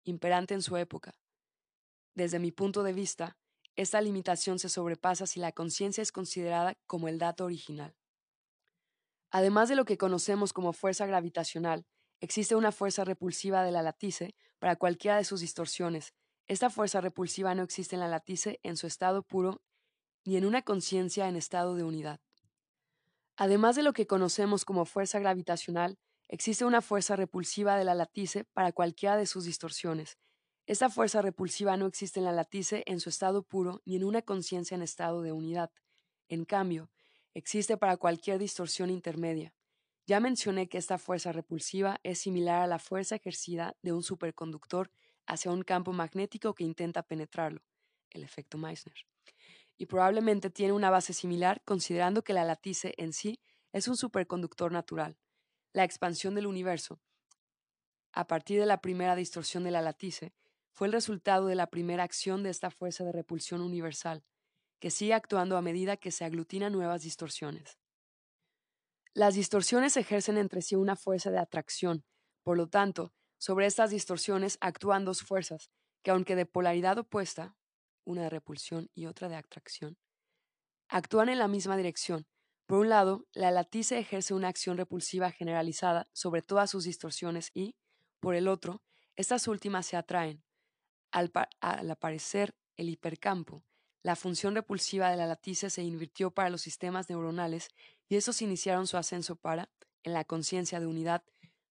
imperante 0.05 0.55
en 0.55 0.63
su 0.63 0.77
época. 0.77 1.15
Desde 2.15 2.39
mi 2.39 2.53
punto 2.53 2.83
de 2.83 2.93
vista, 2.93 3.37
esta 3.77 4.01
limitación 4.01 4.59
se 4.59 4.69
sobrepasa 4.69 5.27
si 5.27 5.41
la 5.41 5.53
conciencia 5.53 6.03
es 6.03 6.13
considerada 6.13 6.77
como 6.87 7.09
el 7.09 7.19
dato 7.19 7.45
original. 7.45 7.97
Además 9.31 9.69
de 9.69 9.75
lo 9.75 9.85
que 9.85 9.99
conocemos 9.99 10.53
como 10.53 10.73
fuerza 10.73 11.07
gravitacional, 11.07 11.87
existe 12.21 12.55
una 12.55 12.71
fuerza 12.71 13.05
repulsiva 13.05 13.65
de 13.65 13.73
la 13.73 13.83
latice 13.83 14.37
para 14.61 14.77
cualquiera 14.77 15.17
de 15.17 15.25
sus 15.25 15.41
distorsiones. 15.41 16.15
Esta 16.47 16.71
fuerza 16.71 17.01
repulsiva 17.01 17.55
no 17.57 17.65
existe 17.65 17.97
en 17.97 18.01
la 18.01 18.09
latice 18.09 18.61
en 18.63 18.77
su 18.77 18.87
estado 18.87 19.25
puro 19.25 19.61
ni 20.25 20.37
en 20.37 20.47
una 20.47 20.63
conciencia 20.63 21.29
en 21.29 21.37
estado 21.37 21.75
de 21.75 21.83
unidad. 21.83 22.21
Además 23.37 23.75
de 23.75 23.83
lo 23.83 23.93
que 23.93 24.07
conocemos 24.07 24.65
como 24.65 24.85
fuerza 24.85 25.19
gravitacional, 25.19 25.99
existe 26.29 26.65
una 26.65 26.81
fuerza 26.81 27.17
repulsiva 27.17 27.77
de 27.77 27.85
la 27.85 27.95
latice 27.95 28.45
para 28.53 28.73
cualquiera 28.73 29.17
de 29.17 29.27
sus 29.27 29.45
distorsiones. 29.45 30.17
Esta 30.67 30.89
fuerza 30.89 31.21
repulsiva 31.21 31.77
no 31.77 31.87
existe 31.87 32.21
en 32.21 32.25
la 32.25 32.33
latice 32.33 32.85
en 32.87 32.99
su 32.99 33.11
estado 33.11 33.43
puro 33.43 33.83
ni 33.85 33.97
en 33.97 34.05
una 34.05 34.23
conciencia 34.23 34.75
en 34.75 34.81
estado 34.81 35.21
de 35.21 35.31
unidad. 35.31 35.71
En 36.29 36.47
cambio, 36.47 36.89
existe 37.35 37.77
para 37.77 37.99
cualquier 37.99 38.39
distorsión 38.39 38.89
intermedia. 38.89 39.53
Ya 40.07 40.21
mencioné 40.21 40.71
que 40.71 40.79
esta 40.79 40.97
fuerza 40.97 41.33
repulsiva 41.33 42.01
es 42.03 42.19
similar 42.19 42.63
a 42.63 42.67
la 42.67 42.79
fuerza 42.79 43.17
ejercida 43.17 43.77
de 43.83 43.93
un 43.93 44.03
superconductor 44.03 44.91
hacia 45.27 45.51
un 45.51 45.63
campo 45.65 45.93
magnético 45.93 46.55
que 46.55 46.65
intenta 46.65 47.03
penetrarlo, 47.03 47.63
el 48.11 48.25
efecto 48.25 48.57
Meissner. 48.57 48.97
Y 49.77 49.85
probablemente 49.85 50.49
tiene 50.49 50.73
una 50.73 50.89
base 50.89 51.13
similar 51.13 51.63
considerando 51.67 52.25
que 52.25 52.33
la 52.33 52.45
latice 52.45 52.95
en 52.97 53.13
sí 53.13 53.39
es 53.73 53.87
un 53.87 53.99
superconductor 53.99 54.73
natural. 54.73 55.19
La 55.75 55.85
expansión 55.85 56.35
del 56.35 56.47
universo, 56.47 57.01
a 58.13 58.27
partir 58.27 58.61
de 58.61 58.67
la 58.67 58.81
primera 58.81 59.15
distorsión 59.15 59.65
de 59.65 59.71
la 59.71 59.83
latice, 59.83 60.33
fue 60.75 60.89
el 60.89 60.93
resultado 60.93 61.47
de 61.47 61.55
la 61.55 61.69
primera 61.69 62.03
acción 62.03 62.43
de 62.43 62.51
esta 62.51 62.71
fuerza 62.71 63.05
de 63.05 63.13
repulsión 63.13 63.61
universal, 63.61 64.25
que 64.81 64.91
sigue 64.91 65.15
actuando 65.15 65.57
a 65.57 65.63
medida 65.63 65.97
que 65.97 66.11
se 66.11 66.25
aglutinan 66.25 66.73
nuevas 66.73 67.03
distorsiones. 67.03 67.79
Las 69.15 69.35
distorsiones 69.35 69.97
ejercen 69.97 70.37
entre 70.37 70.63
sí 70.63 70.75
una 70.75 70.97
fuerza 70.97 71.31
de 71.31 71.39
atracción, 71.39 72.05
por 72.43 72.57
lo 72.57 72.69
tanto, 72.69 73.15
sobre 73.39 73.67
estas 73.67 73.91
distorsiones 73.91 74.59
actúan 74.61 75.05
dos 75.05 75.23
fuerzas, 75.23 75.71
que 76.03 76.11
aunque 76.11 76.35
de 76.35 76.45
polaridad 76.45 76.99
opuesta, 76.99 77.57
una 78.05 78.23
de 78.23 78.31
repulsión 78.31 78.91
y 78.95 79.07
otra 79.07 79.29
de 79.29 79.37
atracción, 79.37 79.97
actúan 80.89 81.29
en 81.29 81.39
la 81.39 81.47
misma 81.47 81.77
dirección. 81.77 82.27
Por 82.67 82.81
un 82.81 82.89
lado, 82.89 83.27
la 83.33 83.53
latice 83.53 83.99
ejerce 83.99 84.35
una 84.35 84.49
acción 84.49 84.77
repulsiva 84.77 85.31
generalizada 85.31 86.09
sobre 86.13 86.43
todas 86.43 86.71
sus 86.71 86.85
distorsiones 86.85 87.51
y, 87.55 87.77
por 88.19 88.35
el 88.35 88.49
otro, 88.49 88.83
estas 89.15 89.47
últimas 89.47 89.87
se 89.87 89.97
atraen. 89.97 90.43
Al, 91.15 91.31
aparecer 91.93 92.57
el 92.77 92.89
hipercampo, 92.89 93.63
la 94.03 94.17
función 94.17 94.57
repulsiva 94.57 95.13
de 95.13 95.17
la 95.17 95.29
latice 95.29 95.71
se 95.71 95.85
invirtió 95.85 96.33
para 96.33 96.51
los 96.51 96.61
sistemas 96.61 97.09
neuronales 97.09 97.69
y 98.09 98.17
esos 98.17 98.43
iniciaron 98.43 98.89
su 98.89 98.97
ascenso 98.97 99.37
para, 99.37 99.71
en 100.03 100.13
la 100.13 100.25
conciencia 100.25 100.81
de 100.81 100.89
unidad, 100.89 101.23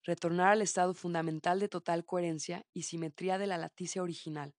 retornar 0.01 0.53
al 0.53 0.61
estado 0.61 0.93
fundamental 0.93 1.59
de 1.59 1.67
total 1.67 2.05
coherencia 2.05 2.65
y 2.71 2.83
simetría 2.83 3.37
de 3.37 3.47
la 3.47 3.57
latice 3.57 3.99
original. 3.99 4.55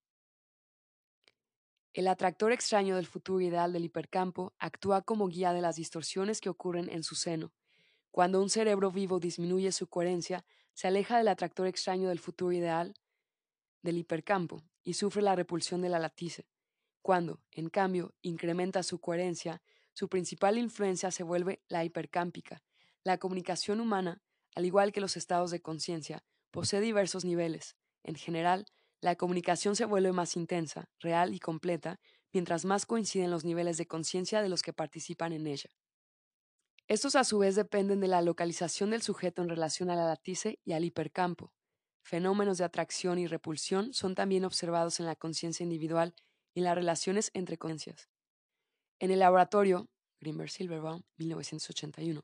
El 1.95 2.07
atractor 2.07 2.53
extraño 2.53 2.97
del 2.97 3.07
futuro 3.07 3.41
ideal 3.41 3.73
del 3.73 3.87
hipercampo 3.87 4.53
actúa 4.59 5.01
como 5.01 5.29
guía 5.29 5.55
de 5.55 5.63
las 5.63 5.77
distorsiones 5.77 6.43
que 6.43 6.51
ocurren 6.51 6.91
en 6.91 7.05
su 7.05 7.15
seno. 7.15 7.55
Cuando 8.11 8.43
un 8.43 8.51
cerebro 8.51 8.91
vivo 8.91 9.19
disminuye 9.19 9.73
su 9.73 9.87
coherencia, 9.87 10.45
se 10.75 10.89
aleja 10.89 11.17
del 11.17 11.29
atractor 11.29 11.69
extraño 11.69 12.11
del 12.11 12.19
futuro 12.19 12.53
ideal 12.53 12.93
del 13.81 13.97
hipercampo 13.97 14.63
y 14.85 14.95
sufre 14.95 15.23
la 15.23 15.35
repulsión 15.35 15.81
de 15.81 15.89
la 15.89 15.99
latice. 15.99 16.47
Cuando, 17.03 17.43
en 17.51 17.69
cambio, 17.69 18.15
incrementa 18.23 18.83
su 18.83 19.01
coherencia, 19.01 19.63
su 19.93 20.09
principal 20.09 20.59
influencia 20.59 21.11
se 21.11 21.23
vuelve 21.23 21.63
la 21.69 21.85
hipercámpica. 21.85 22.63
La 23.03 23.19
comunicación 23.19 23.81
humana, 23.81 24.23
al 24.55 24.65
igual 24.65 24.93
que 24.93 25.01
los 25.01 25.17
estados 25.17 25.51
de 25.51 25.61
conciencia, 25.61 26.25
posee 26.51 26.81
diversos 26.81 27.25
niveles. 27.25 27.77
En 28.03 28.15
general, 28.15 28.67
la 29.01 29.17
comunicación 29.17 29.77
se 29.77 29.85
vuelve 29.85 30.13
más 30.13 30.37
intensa, 30.37 30.89
real 30.99 31.35
y 31.35 31.41
completa, 31.41 32.01
mientras 32.33 32.65
más 32.65 32.87
coinciden 32.87 33.31
los 33.31 33.45
niveles 33.45 33.77
de 33.77 33.87
conciencia 33.87 34.41
de 34.41 34.49
los 34.49 34.63
que 34.63 34.73
participan 34.73 35.33
en 35.33 35.47
ella. 35.47 35.71
Estos 36.87 37.15
a 37.15 37.25
su 37.25 37.39
vez 37.39 37.55
dependen 37.55 38.01
de 38.01 38.09
la 38.09 38.23
localización 38.23 38.91
del 38.91 39.03
sujeto 39.03 39.43
en 39.43 39.49
relación 39.49 39.91
a 39.91 39.97
la 39.97 40.07
latice 40.07 40.59
y 40.65 40.73
al 40.73 40.85
hipercampo. 40.85 41.53
Fenómenos 42.05 42.59
de 42.59 42.65
atracción 42.65 43.19
y 43.19 43.27
repulsión 43.27 43.95
son 43.95 44.15
también 44.15 44.45
observados 44.45 45.01
en 45.01 45.07
la 45.07 45.17
conciencia 45.17 45.65
individual 45.65 46.15
y 46.53 46.61
las 46.61 46.75
relaciones 46.75 47.31
entre 47.33 47.57
conciencias. 47.57 48.11
En 48.99 49.11
el 49.11 49.21
laboratorio, 49.21 49.89
Grimberg 50.21 50.51
Silverbaum, 50.51 51.03
1981, 51.17 52.21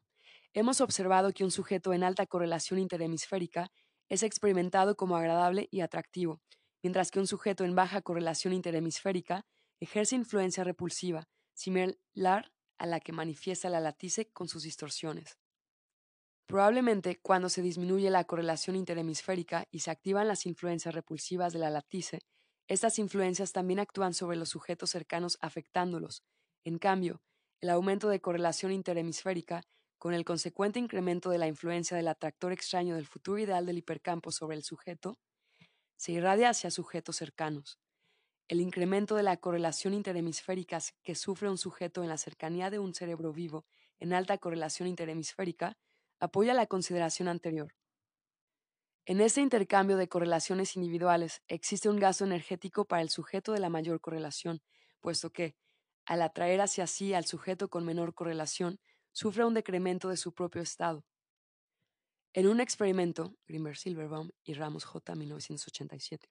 hemos 0.53 0.83
observado 0.83 1.33
que 1.33 1.45
un 1.45 1.51
sujeto 1.51 1.95
en 1.95 2.05
alta 2.05 2.27
correlación 2.27 2.79
interhemisférica 2.79 3.73
es 4.11 4.23
experimentado 4.23 4.99
como 4.99 5.17
agradable 5.17 5.67
y 5.71 5.81
atractivo, 5.81 6.43
mientras 6.83 7.11
que 7.11 7.19
un 7.19 7.27
sujeto 7.27 7.65
en 7.65 7.75
baja 7.75 8.03
correlación 8.03 8.53
interhemisférica 8.53 9.47
ejerce 9.81 10.15
influencia 10.15 10.63
repulsiva, 10.63 11.27
similar 11.55 12.53
a 12.77 12.85
la 12.85 13.01
que 13.01 13.13
manifiesta 13.13 13.71
la 13.71 13.81
latice 13.81 14.31
con 14.31 14.47
sus 14.47 14.63
distorsiones. 14.63 15.39
Probablemente 16.51 17.21
cuando 17.23 17.49
se 17.49 17.63
disminuye 17.63 18.11
la 18.11 18.25
correlación 18.25 18.75
interhemisférica 18.77 19.67
y 19.71 19.81
se 19.81 19.91
activan 19.91 20.27
las 20.29 20.47
influencias 20.47 20.95
repulsivas 20.95 21.53
de 21.53 21.61
la 21.61 21.71
latice, 21.71 22.21
estas 22.69 22.99
influencias 22.99 23.53
también 23.53 23.79
actúan 23.79 24.15
sobre 24.15 24.37
los 24.37 24.49
sujetos 24.49 24.91
cercanos 24.91 25.39
afectándolos. 25.41 26.25
En 26.65 26.79
cambio, 26.79 27.23
el 27.61 27.71
aumento 27.71 28.09
de 28.09 28.21
correlación 28.21 28.73
interhemisférica, 28.73 29.63
con 29.99 30.13
el 30.15 30.25
consecuente 30.25 30.79
incremento 30.79 31.31
de 31.31 31.39
la 31.39 31.47
influencia 31.47 31.97
del 31.97 32.09
atractor 32.09 32.53
extraño 32.53 32.97
del 32.97 33.07
futuro 33.07 33.39
ideal 33.39 33.65
del 33.67 33.79
hipercampo 33.79 34.33
sobre 34.33 34.57
el 34.57 34.65
sujeto, 34.65 35.19
se 35.97 36.13
irradia 36.13 36.51
hacia 36.51 36.71
sujetos 36.71 37.17
cercanos. 37.17 37.79
el 38.49 38.61
incremento 38.61 39.17
de 39.17 39.23
la 39.23 39.39
correlación 39.39 39.95
interhemisférica 39.95 40.81
que 41.03 41.15
sufre 41.15 41.49
un 41.51 41.59
sujeto 41.59 42.03
en 42.03 42.09
la 42.11 42.19
cercanía 42.19 42.71
de 42.71 42.79
un 42.79 42.95
cerebro 42.95 43.33
vivo 43.33 43.67
en 44.01 44.13
alta 44.13 44.39
correlación 44.39 44.89
interhemisférica 44.89 45.79
apoya 46.21 46.55
la 46.55 46.67
consideración 46.67 47.29
anterior. 47.29 47.75
En 49.07 49.21
este 49.21 49.41
intercambio 49.41 49.97
de 49.97 50.09
correlaciones 50.09 50.77
individuales 50.77 51.43
existe 51.49 51.89
un 51.89 51.99
gasto 51.99 52.25
energético 52.25 52.85
para 52.85 53.03
el 53.03 53.09
sujeto 53.09 53.53
de 53.53 53.59
la 53.59 53.71
mayor 53.71 54.01
correlación, 54.01 54.63
puesto 55.01 55.33
que, 55.33 55.57
al 56.05 56.23
atraer 56.23 56.61
hacia 56.61 56.87
sí 56.87 57.15
al 57.15 57.25
sujeto 57.25 57.69
con 57.69 57.85
menor 57.85 58.15
correlación, 58.15 58.79
sufre 59.13 59.45
un 59.45 59.55
decremento 59.55 60.09
de 60.11 60.17
su 60.17 60.33
propio 60.33 60.63
estado. 60.63 61.05
En 62.33 62.47
un 62.47 62.61
experimento, 62.61 63.35
Grimberg 63.49 63.77
Silverbaum 63.77 64.31
y 64.45 64.55
Ramos 64.55 64.85
J. 64.85 65.15
1987, 65.17 66.31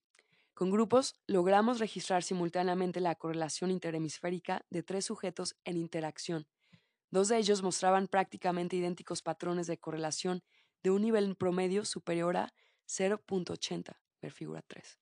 con 0.54 0.72
grupos 0.72 1.16
logramos 1.28 1.80
registrar 1.80 2.24
simultáneamente 2.24 3.02
la 3.02 3.16
correlación 3.16 3.72
interhemisférica 3.72 4.66
de 4.70 4.84
tres 4.84 5.06
sujetos 5.06 5.56
en 5.66 5.76
interacción. 5.78 6.48
Dos 7.12 7.28
de 7.28 7.38
ellos 7.38 7.64
mostraban 7.64 8.08
prácticamente 8.08 8.76
idénticos 8.76 9.22
patrones 9.22 9.68
de 9.68 9.78
correlación 9.78 10.44
de 10.84 10.92
un 10.92 11.02
nivel 11.02 11.36
promedio 11.36 11.86
superior 11.86 12.38
a 12.38 12.54
0.80, 12.88 13.98
ver 14.22 14.32
figura 14.32 14.62
3, 14.68 15.00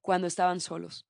cuando 0.00 0.26
estaban 0.26 0.60
solos. 0.60 1.06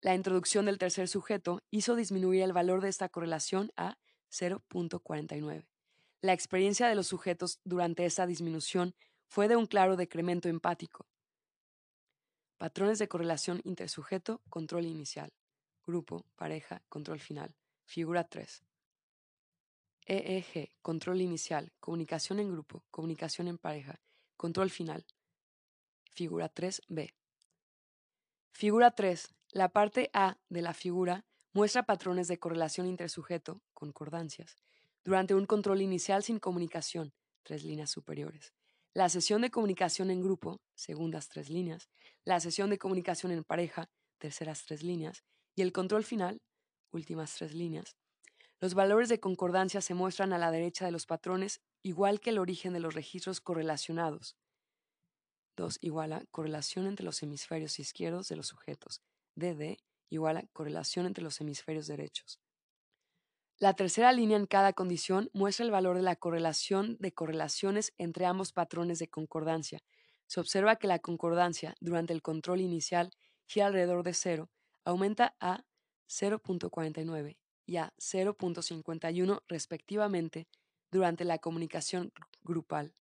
La 0.00 0.14
introducción 0.14 0.66
del 0.66 0.78
tercer 0.78 1.08
sujeto 1.08 1.62
hizo 1.70 1.96
disminuir 1.96 2.42
el 2.42 2.52
valor 2.52 2.80
de 2.80 2.88
esta 2.88 3.08
correlación 3.08 3.72
a 3.76 3.98
0.49. 4.30 5.66
La 6.20 6.32
experiencia 6.32 6.88
de 6.88 6.94
los 6.94 7.06
sujetos 7.06 7.60
durante 7.64 8.04
esta 8.04 8.26
disminución 8.26 8.94
fue 9.26 9.48
de 9.48 9.56
un 9.56 9.66
claro 9.66 9.96
decremento 9.96 10.48
empático. 10.48 11.06
Patrones 12.58 12.98
de 12.98 13.08
correlación 13.08 13.60
intersujeto, 13.64 14.40
control 14.48 14.86
inicial. 14.86 15.32
Grupo, 15.86 16.26
pareja, 16.36 16.82
control 16.88 17.20
final. 17.20 17.54
Figura 17.84 18.24
3. 18.24 18.67
EEG, 20.10 20.72
control 20.80 21.20
inicial, 21.20 21.70
comunicación 21.80 22.40
en 22.40 22.50
grupo, 22.50 22.82
comunicación 22.90 23.46
en 23.46 23.58
pareja, 23.58 24.00
control 24.38 24.70
final. 24.70 25.04
Figura 26.10 26.50
3b. 26.52 27.12
Figura 28.50 28.90
3. 28.90 29.34
La 29.52 29.68
parte 29.68 30.08
A 30.14 30.38
de 30.48 30.62
la 30.62 30.72
figura 30.72 31.26
muestra 31.52 31.82
patrones 31.82 32.26
de 32.26 32.38
correlación 32.38 32.86
intersujeto, 32.86 33.60
concordancias, 33.74 34.56
durante 35.04 35.34
un 35.34 35.44
control 35.44 35.82
inicial 35.82 36.22
sin 36.22 36.38
comunicación, 36.38 37.12
tres 37.42 37.62
líneas 37.62 37.90
superiores. 37.90 38.54
La 38.94 39.10
sesión 39.10 39.42
de 39.42 39.50
comunicación 39.50 40.10
en 40.10 40.22
grupo, 40.22 40.62
segundas 40.74 41.28
tres 41.28 41.50
líneas, 41.50 41.90
la 42.24 42.40
sesión 42.40 42.70
de 42.70 42.78
comunicación 42.78 43.30
en 43.32 43.44
pareja, 43.44 43.90
terceras 44.16 44.64
tres 44.64 44.82
líneas, 44.82 45.22
y 45.54 45.60
el 45.60 45.72
control 45.72 46.04
final, 46.04 46.40
últimas 46.92 47.34
tres 47.34 47.52
líneas, 47.52 47.96
los 48.60 48.74
valores 48.74 49.08
de 49.08 49.20
concordancia 49.20 49.80
se 49.80 49.94
muestran 49.94 50.32
a 50.32 50.38
la 50.38 50.50
derecha 50.50 50.84
de 50.84 50.90
los 50.90 51.06
patrones, 51.06 51.60
igual 51.82 52.18
que 52.18 52.30
el 52.30 52.38
origen 52.38 52.72
de 52.72 52.80
los 52.80 52.94
registros 52.94 53.40
correlacionados. 53.40 54.36
2 55.56 55.78
igual 55.80 56.12
a 56.12 56.24
correlación 56.30 56.86
entre 56.86 57.04
los 57.04 57.22
hemisferios 57.22 57.78
izquierdos 57.78 58.28
de 58.28 58.36
los 58.36 58.48
sujetos. 58.48 59.02
DD 59.36 59.78
igual 60.08 60.38
a 60.38 60.46
correlación 60.52 61.06
entre 61.06 61.22
los 61.22 61.40
hemisferios 61.40 61.86
derechos. 61.86 62.40
La 63.58 63.74
tercera 63.74 64.12
línea 64.12 64.36
en 64.36 64.46
cada 64.46 64.72
condición 64.72 65.30
muestra 65.32 65.64
el 65.64 65.72
valor 65.72 65.96
de 65.96 66.02
la 66.02 66.16
correlación 66.16 66.96
de 67.00 67.12
correlaciones 67.12 67.92
entre 67.98 68.24
ambos 68.26 68.52
patrones 68.52 68.98
de 68.98 69.08
concordancia. 69.08 69.80
Se 70.26 70.40
observa 70.40 70.76
que 70.76 70.86
la 70.86 71.00
concordancia 71.00 71.74
durante 71.80 72.12
el 72.12 72.22
control 72.22 72.60
inicial 72.60 73.10
gira 73.46 73.66
alrededor 73.66 74.04
de 74.04 74.14
0, 74.14 74.50
aumenta 74.84 75.34
a 75.40 75.64
0.49 76.08 77.36
y 77.68 77.76
a 77.76 77.92
0.51 77.98 79.42
respectivamente 79.46 80.48
durante 80.90 81.24
la 81.24 81.38
comunicación 81.38 82.12
grupal. 82.42 82.94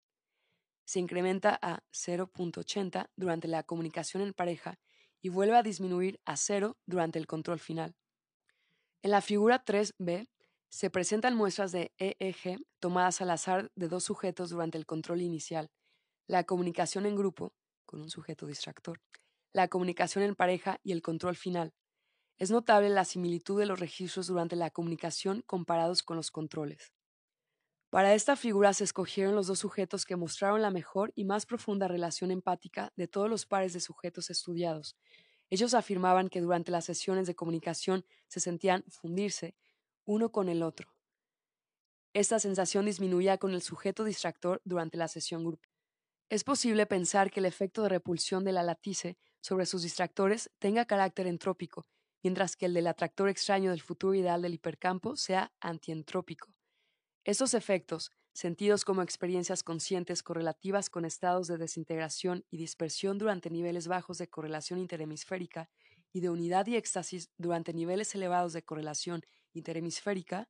Se 0.83 0.99
incrementa 0.99 1.57
a 1.61 1.83
0.80 1.93 3.09
durante 3.15 3.47
la 3.47 3.63
comunicación 3.63 4.21
en 4.21 4.33
pareja 4.33 4.77
y 5.21 5.29
vuelve 5.29 5.55
a 5.55 5.63
disminuir 5.63 6.19
a 6.25 6.35
0 6.35 6.77
durante 6.85 7.17
el 7.17 7.27
control 7.27 7.59
final. 7.59 7.95
En 9.01 9.11
la 9.11 9.21
figura 9.21 9.63
3b 9.63 10.27
se 10.67 10.89
presentan 10.89 11.35
muestras 11.35 11.71
de 11.71 11.93
EEG 11.97 12.59
tomadas 12.79 13.21
al 13.21 13.31
azar 13.31 13.71
de 13.75 13.87
dos 13.87 14.03
sujetos 14.03 14.49
durante 14.49 14.77
el 14.77 14.85
control 14.85 15.21
inicial, 15.21 15.71
la 16.27 16.43
comunicación 16.43 17.05
en 17.05 17.15
grupo, 17.15 17.53
con 17.85 18.01
un 18.01 18.09
sujeto 18.09 18.45
distractor, 18.45 18.99
la 19.53 19.69
comunicación 19.69 20.25
en 20.25 20.35
pareja 20.35 20.81
y 20.83 20.91
el 20.91 21.01
control 21.01 21.37
final, 21.37 21.73
es 22.37 22.51
notable 22.51 22.89
la 22.89 23.03
similitud 23.03 23.59
de 23.59 23.65
los 23.65 23.79
registros 23.79 24.27
durante 24.27 24.55
la 24.55 24.69
comunicación 24.69 25.41
comparados 25.47 26.03
con 26.03 26.17
los 26.17 26.29
controles. 26.29 26.93
Para 27.89 28.13
esta 28.13 28.35
figura 28.35 28.73
se 28.73 28.83
escogieron 28.83 29.33
los 29.33 29.47
dos 29.47 29.59
sujetos 29.59 30.05
que 30.05 30.15
mostraron 30.15 30.61
la 30.61 30.69
mejor 30.69 31.13
y 31.15 31.23
más 31.23 31.45
profunda 31.45 31.87
relación 31.87 32.31
empática 32.31 32.91
de 32.95 33.07
todos 33.07 33.29
los 33.29 33.45
pares 33.45 33.73
de 33.73 33.79
sujetos 33.79 34.29
estudiados. 34.29 34.97
Ellos 35.49 35.73
afirmaban 35.73 36.29
que 36.29 36.41
durante 36.41 36.71
las 36.71 36.85
sesiones 36.85 37.25
de 37.25 37.35
comunicación 37.35 38.05
se 38.27 38.39
sentían 38.39 38.83
fundirse 38.89 39.55
uno 40.05 40.31
con 40.31 40.49
el 40.49 40.61
otro. 40.61 40.93
Esta 42.13 42.39
sensación 42.39 42.85
disminuía 42.85 43.37
con 43.37 43.53
el 43.53 43.61
sujeto 43.61 44.03
distractor 44.03 44.61
durante 44.63 44.97
la 44.97 45.07
sesión 45.07 45.43
grupal. 45.43 45.71
Es 46.29 46.43
posible 46.43 46.85
pensar 46.85 47.31
que 47.31 47.39
el 47.39 47.45
efecto 47.45 47.83
de 47.83 47.89
repulsión 47.89 48.43
de 48.43 48.51
la 48.51 48.63
latice 48.63 49.17
sobre 49.39 49.65
sus 49.65 49.83
distractores 49.83 50.51
tenga 50.59 50.85
carácter 50.85 51.25
entrópico 51.25 51.87
mientras 52.27 52.57
que 52.57 52.65
el 52.65 52.73
del 52.73 52.87
atractor 52.87 53.29
extraño 53.29 53.69
del 53.71 53.81
futuro 53.81 54.13
ideal 54.13 54.41
del 54.41 54.53
hipercampo 54.53 55.15
sea 55.15 55.53
antientrópico. 55.61 56.53
Estos 57.23 57.53
efectos, 57.53 58.11
sentidos 58.33 58.83
como 58.83 59.01
experiencias 59.01 59.63
conscientes 59.63 60.23
correlativas 60.23 60.89
con 60.89 61.05
estados 61.05 61.47
de 61.47 61.57
desintegración 61.57 62.43
y 62.49 62.57
dispersión 62.57 63.17
durante 63.17 63.49
niveles 63.49 63.87
bajos 63.87 64.17
de 64.17 64.27
correlación 64.27 64.77
interhemisférica 64.77 65.69
y 66.11 66.19
de 66.19 66.29
unidad 66.29 66.67
y 66.67 66.75
éxtasis 66.75 67.29
durante 67.37 67.71
niveles 67.71 68.13
elevados 68.13 68.51
de 68.51 68.61
correlación 68.61 69.21
interhemisférica, 69.53 70.49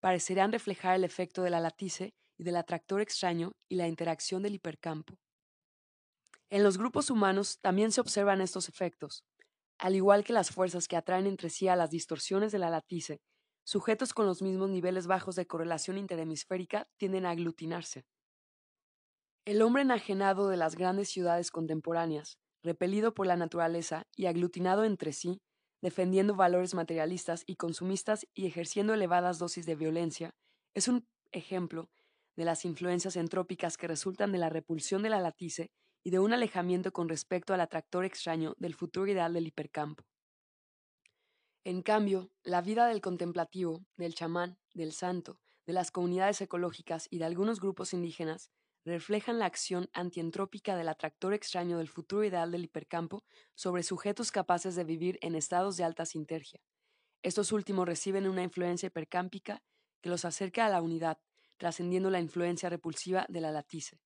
parecerán 0.00 0.52
reflejar 0.52 0.94
el 0.94 1.04
efecto 1.04 1.42
de 1.42 1.48
la 1.48 1.60
latice 1.60 2.12
y 2.36 2.44
del 2.44 2.56
atractor 2.56 3.00
extraño 3.00 3.52
y 3.66 3.76
la 3.76 3.88
interacción 3.88 4.42
del 4.42 4.56
hipercampo. 4.56 5.14
En 6.50 6.62
los 6.62 6.76
grupos 6.76 7.08
humanos 7.08 7.60
también 7.62 7.92
se 7.92 8.02
observan 8.02 8.42
estos 8.42 8.68
efectos, 8.68 9.24
al 9.78 9.94
igual 9.94 10.24
que 10.24 10.32
las 10.32 10.50
fuerzas 10.50 10.88
que 10.88 10.96
atraen 10.96 11.26
entre 11.26 11.50
sí 11.50 11.68
a 11.68 11.76
las 11.76 11.90
distorsiones 11.90 12.52
de 12.52 12.58
la 12.58 12.70
latice, 12.70 13.20
sujetos 13.64 14.12
con 14.12 14.26
los 14.26 14.42
mismos 14.42 14.70
niveles 14.70 15.06
bajos 15.06 15.36
de 15.36 15.46
correlación 15.46 15.98
interhemisférica 15.98 16.88
tienden 16.96 17.26
a 17.26 17.30
aglutinarse. 17.30 18.04
El 19.44 19.62
hombre 19.62 19.82
enajenado 19.82 20.48
de 20.48 20.56
las 20.56 20.74
grandes 20.74 21.08
ciudades 21.08 21.50
contemporáneas, 21.50 22.38
repelido 22.62 23.14
por 23.14 23.26
la 23.26 23.36
naturaleza 23.36 24.06
y 24.16 24.26
aglutinado 24.26 24.84
entre 24.84 25.12
sí, 25.12 25.40
defendiendo 25.80 26.34
valores 26.34 26.74
materialistas 26.74 27.44
y 27.46 27.56
consumistas 27.56 28.26
y 28.34 28.46
ejerciendo 28.46 28.94
elevadas 28.94 29.38
dosis 29.38 29.64
de 29.64 29.76
violencia, 29.76 30.34
es 30.74 30.88
un 30.88 31.06
ejemplo 31.30 31.88
de 32.36 32.44
las 32.44 32.64
influencias 32.64 33.16
entrópicas 33.16 33.76
que 33.76 33.88
resultan 33.88 34.32
de 34.32 34.38
la 34.38 34.48
repulsión 34.48 35.02
de 35.02 35.10
la 35.10 35.20
latice 35.20 35.70
de 36.10 36.18
un 36.18 36.32
alejamiento 36.32 36.92
con 36.92 37.08
respecto 37.08 37.54
al 37.54 37.60
atractor 37.60 38.04
extraño 38.04 38.54
del 38.58 38.74
futuro 38.74 39.06
ideal 39.10 39.32
del 39.32 39.46
hipercampo. 39.46 40.04
En 41.64 41.82
cambio, 41.82 42.30
la 42.44 42.62
vida 42.62 42.86
del 42.86 43.00
contemplativo, 43.00 43.84
del 43.96 44.14
chamán, 44.14 44.58
del 44.72 44.92
santo, 44.92 45.40
de 45.66 45.74
las 45.74 45.90
comunidades 45.90 46.40
ecológicas 46.40 47.08
y 47.10 47.18
de 47.18 47.26
algunos 47.26 47.60
grupos 47.60 47.92
indígenas 47.92 48.50
reflejan 48.84 49.38
la 49.38 49.46
acción 49.46 49.90
antientrópica 49.92 50.76
del 50.76 50.88
atractor 50.88 51.34
extraño 51.34 51.78
del 51.78 51.88
futuro 51.88 52.24
ideal 52.24 52.50
del 52.50 52.64
hipercampo 52.64 53.22
sobre 53.54 53.82
sujetos 53.82 54.32
capaces 54.32 54.76
de 54.76 54.84
vivir 54.84 55.18
en 55.20 55.34
estados 55.34 55.76
de 55.76 55.84
alta 55.84 56.06
sintergia. 56.06 56.62
Estos 57.22 57.52
últimos 57.52 57.86
reciben 57.86 58.26
una 58.26 58.42
influencia 58.42 58.86
hipercámpica 58.86 59.62
que 60.00 60.08
los 60.08 60.24
acerca 60.24 60.64
a 60.64 60.70
la 60.70 60.80
unidad, 60.80 61.18
trascendiendo 61.58 62.08
la 62.08 62.20
influencia 62.20 62.70
repulsiva 62.70 63.26
de 63.28 63.40
la 63.40 63.50
latice. 63.50 64.00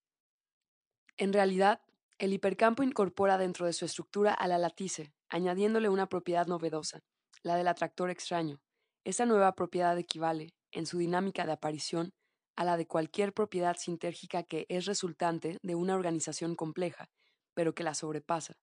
En 1.17 1.33
realidad, 1.33 1.83
el 2.23 2.33
hipercampo 2.33 2.85
incorpora 2.85 3.37
dentro 3.37 3.67
de 3.67 3.73
su 3.73 3.85
estructura 3.85 4.33
a 4.33 4.47
la 4.47 4.57
latice, 4.57 5.13
añadiéndole 5.29 5.89
una 5.89 6.07
propiedad 6.09 6.47
novedosa, 6.47 7.01
la 7.43 7.57
del 7.57 7.67
atractor 7.67 8.11
extraño. 8.11 8.61
Esa 9.03 9.27
nueva 9.27 9.57
propiedad 9.57 9.99
equivale, 9.99 10.51
en 10.71 10.87
su 10.87 10.99
dinámica 10.99 11.45
de 11.45 11.51
aparición, 11.51 12.13
a 12.55 12.63
la 12.63 12.77
de 12.77 12.87
cualquier 12.87 13.33
propiedad 13.33 13.77
sintérgica 13.77 14.45
que 14.45 14.67
es 14.69 14.87
resultante 14.87 15.59
de 15.65 15.75
una 15.75 15.97
organización 15.97 16.55
compleja, 16.55 17.07
pero 17.55 17.75
que 17.75 17.83
la 17.83 17.93
sobrepasa. 17.93 18.55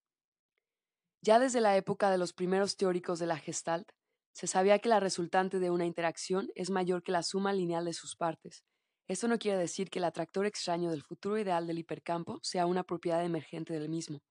Ya 1.21 1.37
desde 1.37 1.59
la 1.59 1.75
época 1.75 2.09
de 2.11 2.17
los 2.17 2.31
primeros 2.31 2.77
teóricos 2.77 3.19
de 3.19 3.25
la 3.25 3.37
Gestalt, 3.37 3.89
se 4.31 4.47
sabía 4.47 4.79
que 4.79 4.87
la 4.87 5.01
resultante 5.01 5.59
de 5.59 5.69
una 5.69 5.85
interacción 5.85 6.47
es 6.55 6.69
mayor 6.69 7.03
que 7.03 7.11
la 7.11 7.23
suma 7.23 7.51
lineal 7.51 7.83
de 7.83 7.91
sus 7.91 8.15
partes, 8.15 8.63
esto 9.09 9.27
no 9.27 9.39
quiere 9.39 9.57
decir 9.57 9.89
que 9.89 9.97
el 9.97 10.05
atractor 10.05 10.45
extraño 10.45 10.91
del 10.91 11.01
futuro 11.01 11.39
ideal 11.39 11.65
del 11.65 11.79
hipercampo 11.79 12.39
sea 12.43 12.67
una 12.67 12.83
propiedad 12.83 13.25
emergente 13.25 13.73
del 13.73 13.89
mismo. 13.89 14.21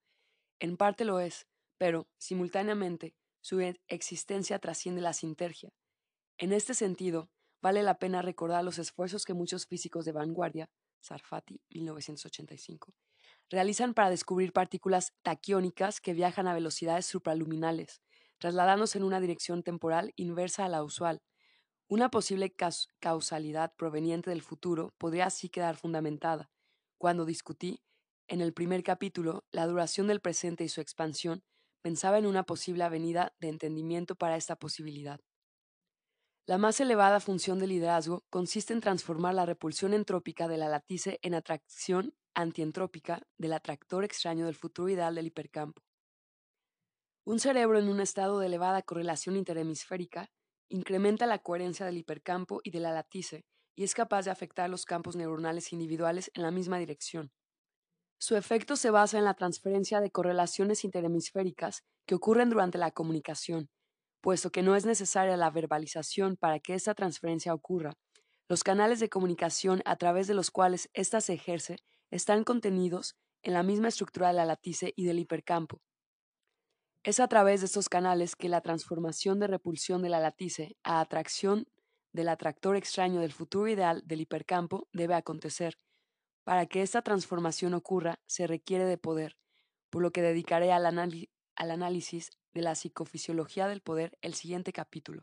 En 0.61 0.77
parte 0.77 1.05
lo 1.05 1.19
es, 1.19 1.49
pero, 1.79 2.07
simultáneamente, 2.17 3.15
su 3.41 3.61
e-, 3.61 3.81
existencia 3.89 4.61
trasciende 4.61 5.01
la 5.01 5.15
sintergia. 5.15 5.71
En 6.39 6.53
este 6.53 6.75
sentido, 6.75 7.29
vale 7.61 7.83
la 7.83 7.99
pena 7.99 8.23
recordar 8.23 8.63
los 8.63 8.79
esfuerzos 8.79 9.25
que 9.25 9.35
muchos 9.35 9.67
físicos 9.67 10.05
de 10.05 10.13
vanguardia, 10.13 10.71
Sarfati, 11.01 11.61
1985, 11.71 12.95
realizan 13.51 13.95
para 13.95 14.11
descubrir 14.11 14.53
partículas 14.53 15.13
taquiónicas 15.23 16.01
que 16.01 16.15
viajan 16.15 16.47
a 16.47 16.55
velocidades 16.55 17.07
supraluminales, 17.07 18.01
trasladándose 18.39 18.99
en 18.99 19.05
una 19.05 19.19
dirección 19.19 19.65
temporal 19.65 20.13
inversa 20.15 20.67
a 20.67 20.69
la 20.69 20.85
usual. 20.85 21.21
Una 21.91 22.11
posible 22.11 22.55
causalidad 23.01 23.75
proveniente 23.75 24.29
del 24.29 24.43
futuro 24.43 24.93
podría 24.99 25.25
así 25.25 25.49
quedar 25.49 25.75
fundamentada. 25.77 26.51
Cuando 26.99 27.25
discutí, 27.25 27.83
en 28.27 28.43
el 28.43 28.53
primer 28.53 28.83
capítulo, 28.83 29.47
la 29.53 29.67
duración 29.67 30.07
del 30.07 30.21
presente 30.21 30.65
y 30.65 30.69
su 30.69 30.83
expansión, 30.83 31.43
pensaba 31.81 32.19
en 32.19 32.27
una 32.27 32.43
posible 32.43 32.85
avenida 32.85 33.35
de 33.41 33.49
entendimiento 33.49 34.17
para 34.17 34.37
esta 34.37 34.57
posibilidad. 34.57 35.19
La 36.45 36.59
más 36.59 36.79
elevada 36.81 37.21
función 37.21 37.59
del 37.59 37.71
liderazgo 37.71 38.27
consiste 38.29 38.75
en 38.75 38.83
transformar 38.83 39.33
la 39.33 39.47
repulsión 39.47 39.95
entrópica 39.95 40.47
de 40.47 40.59
la 40.59 40.69
latice 40.69 41.19
en 41.23 41.33
atracción 41.33 42.15
antientrópica 42.35 43.27
del 43.39 43.55
atractor 43.55 44.05
extraño 44.05 44.45
del 44.45 44.57
futuro 44.57 44.91
ideal 44.91 45.15
del 45.15 45.29
hipercampo. 45.29 45.83
Un 47.25 47.39
cerebro 47.39 47.79
en 47.79 47.89
un 47.89 48.01
estado 48.01 48.41
de 48.41 48.47
elevada 48.47 48.83
correlación 48.83 49.37
interhemisférica 49.37 50.31
incrementa 50.69 51.27
la 51.27 51.39
coherencia 51.39 51.87
del 51.87 51.99
hipercampo 51.99 52.61
y 52.63 52.71
de 52.71 52.81
la 52.81 52.93
latice 52.93 53.45
y 53.75 53.85
es 53.85 53.95
capaz 53.95 54.25
de 54.25 54.31
afectar 54.31 54.69
los 54.69 54.85
campos 54.85 55.15
neuronales 55.15 55.73
individuales 55.73 56.31
en 56.35 56.43
la 56.43 56.51
misma 56.51 56.79
dirección. 56.79 57.31
Su 58.19 58.37
efecto 58.37 58.75
se 58.75 58.91
basa 58.91 59.19
en 59.19 59.25
la 59.25 59.35
transferencia 59.35 60.01
de 60.01 60.11
correlaciones 60.11 60.83
interhemisféricas 60.85 61.85
que 62.05 62.17
ocurren 62.17 62.51
durante 62.51 62.77
la 62.77 62.91
comunicación, 62.91 63.71
puesto 64.21 64.51
que 64.51 64.63
no 64.63 64.75
es 64.75 64.85
necesaria 64.85 65.37
la 65.37 65.51
verbalización 65.51 66.37
para 66.37 66.59
que 66.59 66.75
esta 66.75 66.95
transferencia 66.95 67.55
ocurra. 67.55 67.95
Los 68.49 68.65
canales 68.65 68.99
de 68.99 69.09
comunicación 69.09 69.83
a 69.85 69.95
través 69.97 70.27
de 70.27 70.35
los 70.35 70.51
cuales 70.51 70.91
ésta 70.95 71.21
se 71.21 71.35
ejerce 71.35 71.77
están 72.11 72.43
contenidos 72.43 73.17
en 73.43 73.53
la 73.53 73.63
misma 73.63 73.89
estructura 73.89 74.29
de 74.29 74.35
la 74.35 74.45
latice 74.45 74.93
y 74.97 75.05
del 75.05 75.21
hipercampo. 75.21 75.81
Es 77.05 77.21
a 77.21 77.29
través 77.29 77.61
de 77.61 77.67
estos 77.67 77.89
canales 77.89 78.37
que 78.37 78.49
la 78.49 78.61
transformación 78.61 79.39
de 79.39 79.47
repulsión 79.47 80.03
de 80.03 80.09
la 80.09 80.21
latice 80.21 80.77
a 80.83 81.01
atracción 81.01 81.67
del 82.13 82.29
atractor 82.29 82.77
extraño 82.77 83.21
del 83.21 83.33
futuro 83.33 83.69
ideal 83.69 84.03
del 84.05 84.21
hipercampo 84.21 84.89
debe 84.93 85.15
acontecer. 85.15 85.79
Para 86.45 86.67
que 86.67 86.83
esta 86.83 87.03
transformación 87.03 87.75
ocurra 87.75 88.19
se 88.27 88.47
requiere 88.47 88.85
de 88.85 88.99
poder, 88.99 89.37
por 89.91 90.03
lo 90.03 90.11
que 90.11 90.23
dedicaré 90.23 90.73
al, 90.73 90.87
al 90.87 91.71
análisis 91.71 92.31
de 92.53 92.63
la 92.63 92.75
psicofisiología 92.75 93.69
del 93.69 93.81
poder 93.81 94.19
el 94.21 94.35
siguiente 94.35 94.73
capítulo. 94.73 95.23